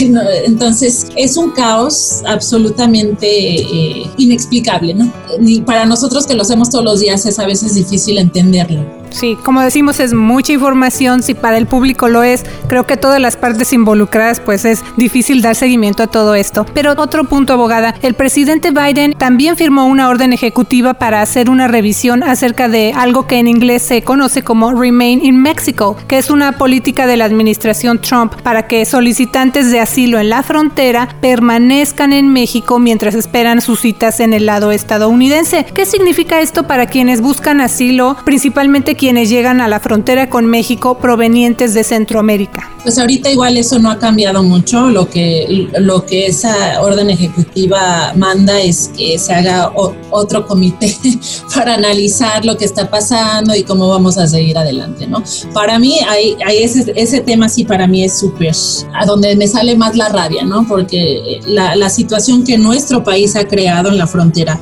Entonces, 0.46 1.06
es 1.16 1.36
un 1.36 1.50
caos 1.50 2.22
absolutamente 2.26 3.26
eh, 3.26 4.10
inexplicable, 4.18 4.94
¿no? 4.94 5.12
Ni 5.38 5.60
para 5.60 5.84
nosotros 5.84 6.26
que 6.26 6.34
lo 6.34 6.42
hacemos 6.42 6.70
todos 6.70 6.84
los 6.84 7.00
días 7.00 7.26
es 7.26 7.38
a 7.38 7.46
veces 7.46 7.74
difícil 7.74 8.18
entenderlo. 8.18 8.99
Sí, 9.10 9.36
como 9.42 9.60
decimos, 9.60 10.00
es 10.00 10.14
mucha 10.14 10.52
información. 10.52 11.22
Si 11.22 11.34
para 11.34 11.58
el 11.58 11.66
público 11.66 12.08
lo 12.08 12.22
es, 12.22 12.44
creo 12.68 12.86
que 12.86 12.96
todas 12.96 13.20
las 13.20 13.36
partes 13.36 13.72
involucradas, 13.72 14.40
pues 14.40 14.64
es 14.64 14.82
difícil 14.96 15.42
dar 15.42 15.56
seguimiento 15.56 16.02
a 16.02 16.06
todo 16.06 16.34
esto. 16.34 16.64
Pero 16.74 16.92
otro 16.96 17.24
punto, 17.24 17.52
abogada, 17.52 17.94
el 18.02 18.14
presidente 18.14 18.70
Biden 18.70 19.14
también 19.14 19.56
firmó 19.56 19.86
una 19.86 20.08
orden 20.08 20.32
ejecutiva 20.32 20.94
para 20.94 21.22
hacer 21.22 21.50
una 21.50 21.68
revisión 21.68 22.22
acerca 22.22 22.68
de 22.68 22.92
algo 22.94 23.26
que 23.26 23.38
en 23.38 23.48
inglés 23.48 23.82
se 23.82 24.02
conoce 24.02 24.42
como 24.42 24.72
Remain 24.72 25.24
in 25.24 25.40
Mexico, 25.42 25.96
que 26.06 26.18
es 26.18 26.30
una 26.30 26.52
política 26.52 27.06
de 27.06 27.16
la 27.16 27.24
administración 27.24 28.00
Trump 28.00 28.34
para 28.42 28.66
que 28.66 28.84
solicitantes 28.84 29.70
de 29.70 29.80
asilo 29.80 30.18
en 30.18 30.30
la 30.30 30.42
frontera 30.42 31.08
permanezcan 31.20 32.12
en 32.12 32.32
México 32.32 32.78
mientras 32.78 33.14
esperan 33.14 33.60
sus 33.60 33.80
citas 33.80 34.20
en 34.20 34.32
el 34.32 34.46
lado 34.46 34.70
estadounidense. 34.70 35.66
¿Qué 35.74 35.86
significa 35.86 36.40
esto 36.40 36.64
para 36.64 36.86
quienes 36.86 37.20
buscan 37.20 37.60
asilo, 37.60 38.16
principalmente 38.24 38.94
quienes 39.00 39.30
llegan 39.30 39.62
a 39.62 39.68
la 39.68 39.80
frontera 39.80 40.28
con 40.28 40.44
México 40.44 40.98
provenientes 40.98 41.72
de 41.72 41.84
Centroamérica. 41.84 42.70
Pues 42.82 42.98
ahorita 42.98 43.30
igual 43.30 43.56
eso 43.56 43.78
no 43.78 43.90
ha 43.90 43.98
cambiado 43.98 44.42
mucho. 44.42 44.90
Lo 44.90 45.08
que, 45.08 45.70
lo 45.78 46.04
que 46.04 46.26
esa 46.26 46.82
orden 46.82 47.08
ejecutiva 47.08 48.12
manda 48.14 48.60
es 48.60 48.90
que 48.94 49.18
se 49.18 49.32
haga 49.32 49.72
otro 50.10 50.46
comité 50.46 50.94
para 51.54 51.76
analizar 51.76 52.44
lo 52.44 52.58
que 52.58 52.66
está 52.66 52.90
pasando 52.90 53.54
y 53.54 53.62
cómo 53.62 53.88
vamos 53.88 54.18
a 54.18 54.26
seguir 54.26 54.58
adelante, 54.58 55.06
¿no? 55.06 55.24
Para 55.54 55.78
mí, 55.78 55.98
hay, 56.06 56.36
hay 56.44 56.62
ese, 56.62 56.92
ese 56.94 57.20
tema 57.20 57.48
sí 57.48 57.64
para 57.64 57.86
mí 57.86 58.04
es 58.04 58.18
súper, 58.18 58.54
a 58.94 59.06
donde 59.06 59.34
me 59.34 59.48
sale 59.48 59.76
más 59.76 59.96
la 59.96 60.10
rabia, 60.10 60.44
¿no? 60.44 60.66
Porque 60.68 61.40
la, 61.46 61.74
la 61.74 61.88
situación 61.88 62.44
que 62.44 62.58
nuestro 62.58 63.02
país 63.02 63.34
ha 63.34 63.48
creado 63.48 63.88
en 63.88 63.96
la 63.96 64.06
frontera, 64.06 64.60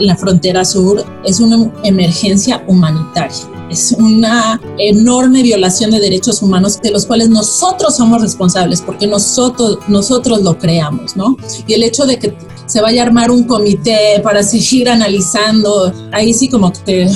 la 0.00 0.16
frontera 0.16 0.64
sur, 0.64 1.04
es 1.24 1.38
una 1.38 1.70
emergencia 1.84 2.64
humanitaria 2.66 3.57
es 3.70 3.92
una 3.92 4.60
enorme 4.78 5.42
violación 5.42 5.90
de 5.90 6.00
derechos 6.00 6.42
humanos 6.42 6.80
de 6.80 6.90
los 6.90 7.06
cuales 7.06 7.28
nosotros 7.28 7.96
somos 7.96 8.22
responsables 8.22 8.80
porque 8.80 9.06
nosotros, 9.06 9.78
nosotros 9.88 10.42
lo 10.42 10.58
creamos, 10.58 11.16
¿no? 11.16 11.36
Y 11.66 11.74
el 11.74 11.82
hecho 11.82 12.06
de 12.06 12.18
que 12.18 12.36
se 12.68 12.80
vaya 12.80 13.02
a 13.02 13.06
armar 13.06 13.30
un 13.30 13.44
comité 13.44 14.20
para 14.22 14.42
seguir 14.42 14.88
analizando, 14.88 15.92
ahí 16.12 16.32
sí 16.34 16.48
como 16.48 16.72
que 16.72 17.08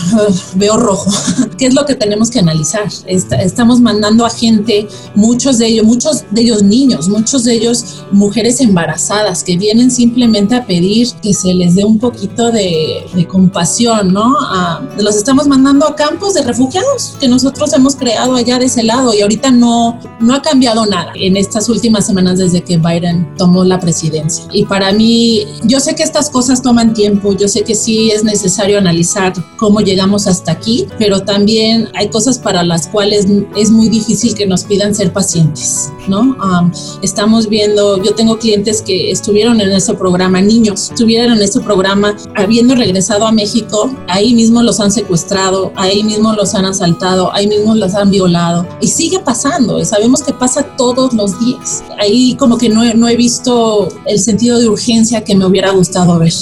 veo 0.57 0.77
rojo. 0.77 1.11
¿Qué 1.59 1.67
es 1.67 1.75
lo 1.75 1.85
que 1.87 1.95
tenemos 1.95 2.31
que 2.31 2.41
analizar? 2.41 2.89
estamos 3.07 3.81
mandando 3.81 4.25
a 4.25 4.31
gente, 4.31 4.89
muchos 5.15 5.59
de 5.59 5.67
ellos, 5.67 5.85
muchos 5.85 6.25
de 6.31 6.41
ellos 6.41 6.63
niños, 6.63 7.09
muchos 7.09 7.45
de 7.45 7.55
ellos 7.55 8.05
mujeres 8.11 8.61
embarazadas 8.61 9.45
que 9.45 9.57
vienen 9.57 9.91
simplemente 9.91 10.55
a 10.55 10.67
pedir 10.67 11.09
que 11.23 11.35
se 11.35 11.53
les 11.55 11.75
dé 11.75 11.85
un 11.85 11.99
poquito 11.99 12.51
de, 12.51 13.05
compasión, 13.29 14.13
¿no? 14.13 14.35
los 14.99 15.17
estamos 15.17 15.47
mandando 15.47 15.87
a 15.87 15.95
campos 15.95 16.35
de 16.35 16.43
refugiados 16.43 17.17
que 17.21 17.29
nosotros 17.29 17.73
hemos 17.73 17.95
creado 17.95 18.35
allá 18.35 18.59
de 18.59 18.67
ese 18.67 18.83
lado 18.83 19.15
y 19.15 19.21
ahorita 19.21 19.51
no, 19.51 19.99
no 20.21 20.35
ha 20.35 20.43
cambiado 20.43 20.87
nada 20.87 21.13
en 21.15 21.37
estas 21.37 21.69
últimas 21.69 22.07
semanas 22.07 22.39
desde 22.39 22.63
que 22.63 22.79
Biden 22.79 23.29
tomó 23.37 23.65
la 23.65 23.79
presidencia. 23.79 24.45
Y 24.53 24.65
para 24.65 24.93
mí 24.93 25.42
yo 25.65 25.81
sé 25.81 25.95
que 25.95 26.03
estas 26.03 26.31
cosas 26.31 26.63
toman 26.63 26.95
tiempo, 26.95 27.35
yo 27.37 27.49
sé 27.49 27.63
que 27.63 27.75
sí 27.75 28.11
es 28.11 28.25
necesario 28.25 28.79
analizar 28.79 29.33
cómo 29.57 29.81
llegamos 29.81 30.27
hasta 30.27 30.53
aquí, 30.53 30.87
pero 30.99 31.21
también 31.21 31.89
hay 31.95 32.09
cosas 32.09 32.39
para 32.39 32.63
las 32.63 32.89
cuales 32.89 33.27
es 33.57 33.71
muy 33.71 33.89
difícil 33.89 34.35
que 34.35 34.47
nos 34.47 34.65
pidan 34.65 34.95
ser 34.95 35.13
pacientes, 35.13 35.91
¿no? 36.09 36.37
estamos 37.03 37.49
viendo, 37.49 38.03
yo 38.03 38.15
tengo 38.15 38.39
clientes 38.39 38.83
que 38.83 39.11
estuvieron 39.11 39.61
en 39.61 39.73
ese 39.73 39.95
programa, 39.95 40.41
niños, 40.41 40.91
estuvieron 40.91 41.37
en 41.37 41.43
ese 41.43 41.61
programa 41.61 42.17
habiendo 42.37 42.75
regresado 42.75 43.27
a 43.27 43.33
México, 43.33 43.91
ahí 44.09 44.35
mismo 44.35 44.63
los 44.63 44.81
han 44.81 44.93
secuestrado, 44.93 45.73
ahí 45.77 46.03
mismo 46.03 46.33
los 46.33 46.55
han 46.55 46.65
asaltado, 46.65 47.33
ahí 47.33 47.47
mismo 47.47 47.75
los 47.75 47.95
han 47.95 48.11
violado 48.11 48.67
y 48.81 48.89
sigue 48.89 49.19
pasando, 49.21 49.85
sabemos 49.85 50.23
que 50.23 50.33
pasa 50.33 50.63
todos 50.77 51.13
los 51.15 51.39
días. 51.39 51.83
Ahí 51.99 52.35
como 52.37 52.59
que 52.59 52.69
no, 52.69 52.83
no 52.95 53.09
he 53.09 53.17
visto 53.17 53.89
el 54.07 54.19
sentido 54.19 54.59
de 54.59 54.69
urgencia 54.69 55.25
que 55.25 55.32
me 55.35 55.45
hubiera 55.47 55.71
gustado 55.71 56.19
ver. 56.19 56.33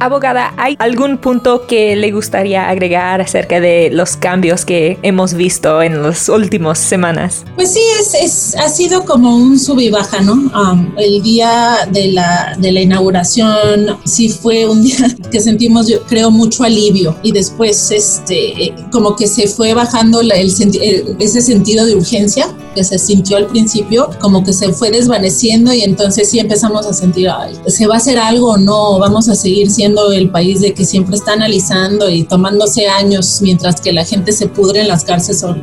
Abogada, 0.00 0.54
¿hay 0.56 0.76
algún 0.78 1.18
punto 1.18 1.66
que 1.66 1.96
le 1.96 2.12
gustaría 2.12 2.68
agregar 2.68 3.20
acerca 3.20 3.58
de 3.58 3.90
los 3.92 4.16
cambios 4.16 4.64
que 4.64 4.96
hemos 5.02 5.34
visto 5.34 5.82
en 5.82 6.04
las 6.04 6.28
últimas 6.28 6.78
semanas? 6.78 7.44
Pues 7.56 7.72
sí, 7.72 7.80
es, 8.22 8.54
ha 8.56 8.68
sido 8.68 9.04
como 9.04 9.36
un 9.36 9.58
sub 9.58 9.80
y 9.80 9.90
baja, 9.90 10.20
¿no? 10.20 10.34
Um, 10.34 10.94
el 10.98 11.20
día 11.22 11.88
de 11.90 12.12
la, 12.12 12.56
de 12.58 12.70
la 12.70 12.80
inauguración 12.80 13.98
sí 14.04 14.28
fue 14.28 14.66
un 14.66 14.82
día 14.84 14.98
que 15.32 15.40
sentimos, 15.40 15.88
yo 15.88 16.02
creo, 16.04 16.30
mucho 16.30 16.62
alivio 16.62 17.16
y 17.24 17.32
después 17.32 17.90
este, 17.90 18.72
como 18.92 19.16
que 19.16 19.26
se 19.26 19.48
fue 19.48 19.74
bajando 19.74 20.20
el, 20.20 20.30
ese 20.30 21.40
sentido 21.40 21.84
de 21.86 21.96
urgencia 21.96 22.46
que 22.76 22.84
se 22.84 22.98
sintió 22.98 23.36
al 23.36 23.46
principio, 23.46 24.10
como 24.20 24.44
que 24.44 24.52
se 24.52 24.72
fue 24.72 24.92
desvaneciendo 24.92 25.72
y 25.72 25.82
entonces 25.82 26.30
sí 26.30 26.38
empezamos 26.38 26.86
a 26.86 26.92
sentir, 26.92 27.28
ay, 27.28 27.54
¿se 27.66 27.88
va 27.88 27.94
a 27.94 27.96
hacer 27.96 28.18
algo 28.18 28.50
o 28.50 28.56
no? 28.56 29.00
¿Vamos 29.00 29.28
a 29.28 29.34
seguir 29.34 29.68
siendo 29.70 29.87
el 30.12 30.30
país 30.30 30.60
de 30.60 30.74
que 30.74 30.84
siempre 30.84 31.16
está 31.16 31.32
analizando 31.32 32.08
y 32.08 32.24
tomándose 32.24 32.86
años 32.86 33.40
mientras 33.42 33.80
que 33.80 33.92
la 33.92 34.04
gente 34.04 34.32
se 34.32 34.46
pudre 34.46 34.80
en 34.80 34.88
las 34.88 35.04
cárceles 35.04 35.42
o 35.42 35.54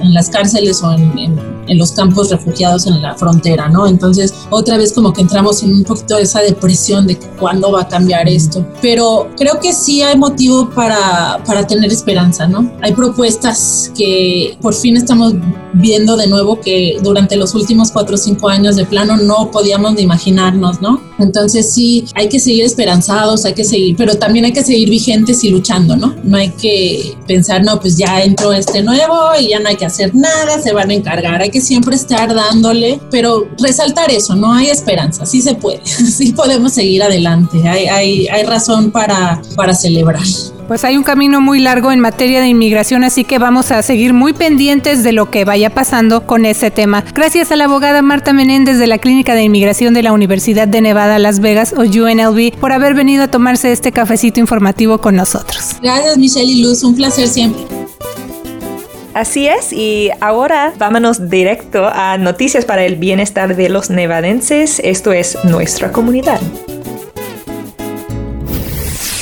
en 0.00 0.14
las 0.14 0.28
cárceles 0.28 0.82
o 0.82 0.92
en, 0.92 1.61
los 1.68 1.92
campos 1.92 2.30
refugiados 2.30 2.86
en 2.86 3.00
la 3.02 3.14
frontera, 3.14 3.68
¿no? 3.68 3.86
Entonces, 3.86 4.34
otra 4.50 4.76
vez 4.76 4.92
como 4.92 5.12
que 5.12 5.22
entramos 5.22 5.62
en 5.62 5.72
un 5.74 5.84
poquito 5.84 6.16
de 6.16 6.22
esa 6.22 6.40
depresión 6.40 7.06
de 7.06 7.18
que 7.18 7.26
cuándo 7.38 7.72
va 7.72 7.82
a 7.82 7.88
cambiar 7.88 8.28
esto. 8.28 8.66
Pero 8.80 9.28
creo 9.36 9.58
que 9.60 9.72
sí 9.72 10.02
hay 10.02 10.16
motivo 10.16 10.68
para, 10.70 11.42
para 11.46 11.66
tener 11.66 11.90
esperanza, 11.92 12.46
¿no? 12.46 12.70
Hay 12.82 12.92
propuestas 12.92 13.92
que 13.96 14.56
por 14.60 14.74
fin 14.74 14.96
estamos 14.96 15.34
viendo 15.74 16.16
de 16.16 16.26
nuevo 16.26 16.60
que 16.60 16.98
durante 17.02 17.36
los 17.36 17.54
últimos 17.54 17.90
cuatro 17.90 18.14
o 18.16 18.18
cinco 18.18 18.48
años 18.48 18.76
de 18.76 18.84
plano 18.84 19.16
no 19.16 19.50
podíamos 19.50 19.94
ni 19.94 20.02
imaginarnos, 20.02 20.80
¿no? 20.80 21.00
Entonces 21.18 21.72
sí, 21.72 22.04
hay 22.14 22.28
que 22.28 22.38
seguir 22.38 22.64
esperanzados, 22.64 23.44
hay 23.44 23.54
que 23.54 23.64
seguir, 23.64 23.96
pero 23.96 24.16
también 24.16 24.44
hay 24.44 24.52
que 24.52 24.64
seguir 24.64 24.90
vigentes 24.90 25.44
y 25.44 25.50
luchando, 25.50 25.96
¿no? 25.96 26.14
No 26.24 26.36
hay 26.36 26.50
que 26.50 27.16
pensar, 27.26 27.64
no, 27.64 27.80
pues 27.80 27.96
ya 27.96 28.22
entró 28.22 28.52
este 28.52 28.82
nuevo 28.82 29.30
y 29.38 29.48
ya 29.48 29.60
no 29.60 29.68
hay 29.68 29.76
que 29.76 29.86
hacer 29.86 30.14
nada, 30.14 30.60
se 30.60 30.72
van 30.72 30.90
a 30.90 30.94
encargar, 30.94 31.40
hay 31.40 31.50
que 31.52 31.60
siempre 31.60 31.94
estar 31.94 32.34
dándole, 32.34 33.00
pero 33.10 33.46
resaltar 33.58 34.10
eso, 34.10 34.34
no 34.34 34.52
hay 34.52 34.70
esperanza, 34.70 35.24
sí 35.24 35.40
se 35.40 35.54
puede, 35.54 35.80
sí 35.86 36.32
podemos 36.32 36.72
seguir 36.72 37.02
adelante, 37.04 37.68
hay, 37.68 37.86
hay, 37.86 38.26
hay 38.28 38.42
razón 38.44 38.90
para, 38.90 39.40
para 39.54 39.74
celebrar. 39.74 40.22
Pues 40.68 40.84
hay 40.84 40.96
un 40.96 41.02
camino 41.02 41.40
muy 41.40 41.60
largo 41.60 41.92
en 41.92 42.00
materia 42.00 42.40
de 42.40 42.48
inmigración, 42.48 43.04
así 43.04 43.24
que 43.24 43.38
vamos 43.38 43.70
a 43.70 43.82
seguir 43.82 44.14
muy 44.14 44.32
pendientes 44.32 45.02
de 45.02 45.12
lo 45.12 45.30
que 45.30 45.44
vaya 45.44 45.70
pasando 45.70 46.26
con 46.26 46.46
ese 46.46 46.70
tema. 46.70 47.04
Gracias 47.14 47.52
a 47.52 47.56
la 47.56 47.64
abogada 47.64 48.00
Marta 48.00 48.32
Menéndez 48.32 48.78
de 48.78 48.86
la 48.86 48.98
Clínica 48.98 49.34
de 49.34 49.42
Inmigración 49.42 49.92
de 49.92 50.02
la 50.02 50.12
Universidad 50.12 50.68
de 50.68 50.80
Nevada, 50.80 51.18
Las 51.18 51.40
Vegas 51.40 51.74
o 51.76 51.82
UNLV 51.82 52.58
por 52.58 52.72
haber 52.72 52.94
venido 52.94 53.24
a 53.24 53.28
tomarse 53.28 53.72
este 53.72 53.92
cafecito 53.92 54.40
informativo 54.40 54.98
con 54.98 55.16
nosotros. 55.16 55.76
Gracias 55.82 56.16
Michelle 56.16 56.50
y 56.50 56.62
Luz, 56.62 56.84
un 56.84 56.94
placer 56.94 57.28
siempre. 57.28 57.81
Así 59.14 59.46
es, 59.46 59.72
y 59.72 60.10
ahora 60.20 60.72
vámonos 60.78 61.28
directo 61.28 61.86
a 61.86 62.16
noticias 62.16 62.64
para 62.64 62.84
el 62.84 62.96
bienestar 62.96 63.56
de 63.56 63.68
los 63.68 63.90
nevadenses. 63.90 64.80
Esto 64.82 65.12
es 65.12 65.36
nuestra 65.44 65.92
comunidad. 65.92 66.40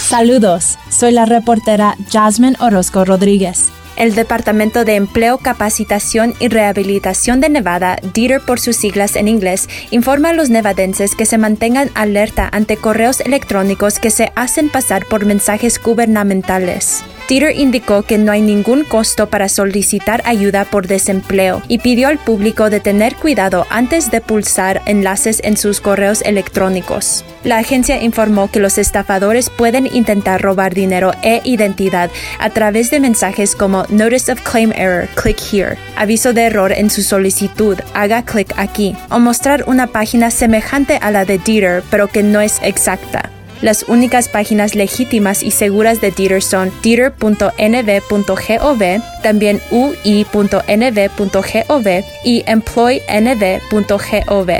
Saludos, 0.09 0.79
soy 0.91 1.13
la 1.13 1.25
reportera 1.25 1.97
Jasmine 2.11 2.57
Orozco 2.61 3.05
Rodríguez. 3.05 3.71
El 3.97 4.15
Departamento 4.15 4.85
de 4.85 4.95
Empleo, 4.95 5.39
Capacitación 5.39 6.35
y 6.39 6.49
Rehabilitación 6.49 7.41
de 7.41 7.49
Nevada, 7.49 7.99
DETR 8.15 8.41
por 8.41 8.59
sus 8.59 8.77
siglas 8.77 9.15
en 9.15 9.29
inglés, 9.29 9.69
informa 9.91 10.31
a 10.31 10.33
los 10.33 10.51
nevadenses 10.51 11.15
que 11.15 11.27
se 11.27 11.37
mantengan 11.37 11.91
alerta 11.95 12.49
ante 12.51 12.77
correos 12.77 13.21
electrónicos 13.21 13.99
que 13.99 14.11
se 14.11 14.33
hacen 14.37 14.71
pasar 14.71 15.05
por 15.07 15.27
mensajes 15.27 15.81
gubernamentales. 15.83 17.05
Dieter 17.31 17.57
indicó 17.57 18.03
que 18.03 18.19
no 18.19 18.33
hay 18.33 18.43
ningún 18.43 18.83
costo 18.83 19.31
para 19.31 19.49
solicitar 19.49 20.21
ayuda 20.25 20.65
por 20.65 20.89
desempleo 20.89 21.63
y 21.69 21.79
pidió 21.79 22.09
al 22.09 22.19
público 22.19 22.71
de 22.71 22.81
tener 22.81 23.15
cuidado 23.15 23.69
antes 23.71 24.11
de 24.11 24.21
pulsar 24.21 24.83
enlaces 24.87 25.41
en 25.45 25.57
sus 25.57 25.81
correos 25.81 26.23
electrónicos. 26.23 27.25
La 27.45 27.59
agencia 27.59 28.03
informó 28.03 28.51
que 28.51 28.59
los 28.59 28.79
estafadores 28.79 29.49
pueden 29.49 29.87
intentar 29.87 30.43
robar 30.43 30.75
dinero 30.75 31.13
e 31.23 31.41
identidad 31.45 32.11
a 32.41 32.51
través 32.51 32.91
de 32.91 32.99
mensajes 32.99 33.55
como 33.55 33.87
Notice 33.91 34.33
of 34.33 34.43
Claim 34.43 34.73
Error, 34.73 35.07
click 35.15 35.39
here, 35.53 35.79
aviso 35.95 36.33
de 36.33 36.47
error 36.47 36.73
en 36.73 36.91
su 36.91 37.03
solicitud, 37.03 37.79
haga 37.95 38.25
clic 38.25 38.53
aquí, 38.57 38.97
o 39.09 39.21
mostrar 39.21 39.63
una 39.69 39.87
página 39.87 40.33
semejante 40.33 40.99
a 41.01 41.13
la 41.13 41.25
de 41.25 41.39
Dieter 41.39 41.85
pero 41.93 42.09
que 42.09 42.25
no 42.25 42.41
es 42.41 42.59
exacta. 42.65 43.31
Las 43.63 43.85
únicas 43.89 44.29
páginas 44.29 44.75
legítimas 44.75 45.43
y 45.43 45.51
seguras 45.51 46.01
de 46.01 46.11
Dieter 46.11 46.43
son 46.43 46.73
dieter.nv.gov, 46.83 48.83
también 49.23 49.61
ui.nv.gov 49.71 51.87
y 52.25 52.45
employnv.gov. 52.47 54.51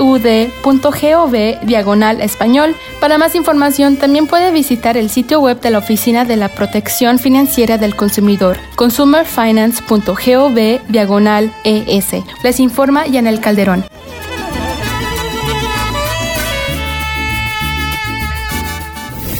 hud.gov 0.00 1.34
diagonal 1.66 2.22
español. 2.22 2.74
Para 3.00 3.18
más 3.18 3.34
información 3.34 3.98
también 3.98 4.26
puede 4.26 4.50
visitar 4.50 4.96
el 4.96 5.10
sitio 5.10 5.40
web 5.40 5.60
de 5.60 5.68
la 5.68 5.76
Oficina 5.76 6.24
de 6.24 6.38
la 6.38 6.48
Protección 6.48 7.18
Financiera 7.18 7.76
del 7.76 7.94
Consumidor, 7.94 8.56
consumerfinance.gov 8.76 10.80
diagonal 10.88 11.52
ES. 11.64 12.24
Les 12.42 12.60
informa 12.60 13.06
Yanel 13.06 13.40
Calderón. 13.40 13.84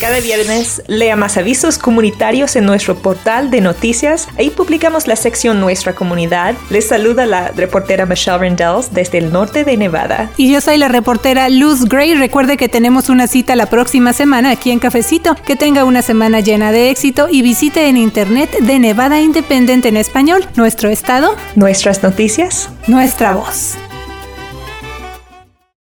Cada 0.01 0.21
viernes 0.21 0.81
lea 0.87 1.17
más 1.17 1.37
avisos 1.39 1.77
comunitarios 1.77 2.55
en 2.55 2.65
nuestro 2.65 2.97
portal 2.97 3.51
de 3.51 3.61
noticias. 3.61 4.29
Ahí 4.39 4.49
publicamos 4.49 5.09
la 5.09 5.17
sección 5.17 5.59
Nuestra 5.59 5.93
Comunidad. 5.93 6.55
Les 6.71 6.87
saluda 6.87 7.27
la 7.27 7.49
reportera 7.49 8.07
Michelle 8.07 8.39
Rendells 8.39 8.95
desde 8.95 9.19
el 9.19 9.33
norte 9.33 9.65
de 9.65 9.77
Nevada. 9.77 10.31
Y 10.37 10.53
yo 10.53 10.61
soy 10.61 10.79
la 10.79 10.87
reportera 10.87 11.49
Luz 11.49 11.87
Gray. 11.87 12.15
Recuerde 12.15 12.57
que 12.57 12.69
tenemos 12.69 13.09
una 13.09 13.27
cita 13.27 13.57
la 13.57 13.67
próxima 13.67 14.13
semana 14.13 14.51
aquí 14.51 14.71
en 14.71 14.79
Cafecito. 14.79 15.35
Que 15.35 15.57
tenga 15.57 15.85
una 15.85 16.03
semana 16.03 16.39
llena 16.39 16.71
de 16.71 16.91
éxito 16.91 17.27
y 17.29 17.43
visite 17.43 17.89
en 17.89 17.97
internet 17.97 18.57
de 18.61 18.79
Nevada 18.79 19.21
Independent 19.21 19.85
en 19.85 19.97
español, 19.97 20.47
nuestro 20.55 20.91
estado, 20.91 21.35
nuestras 21.57 22.05
noticias, 22.05 22.71
nuestra 22.87 23.33
voz. 23.33 23.77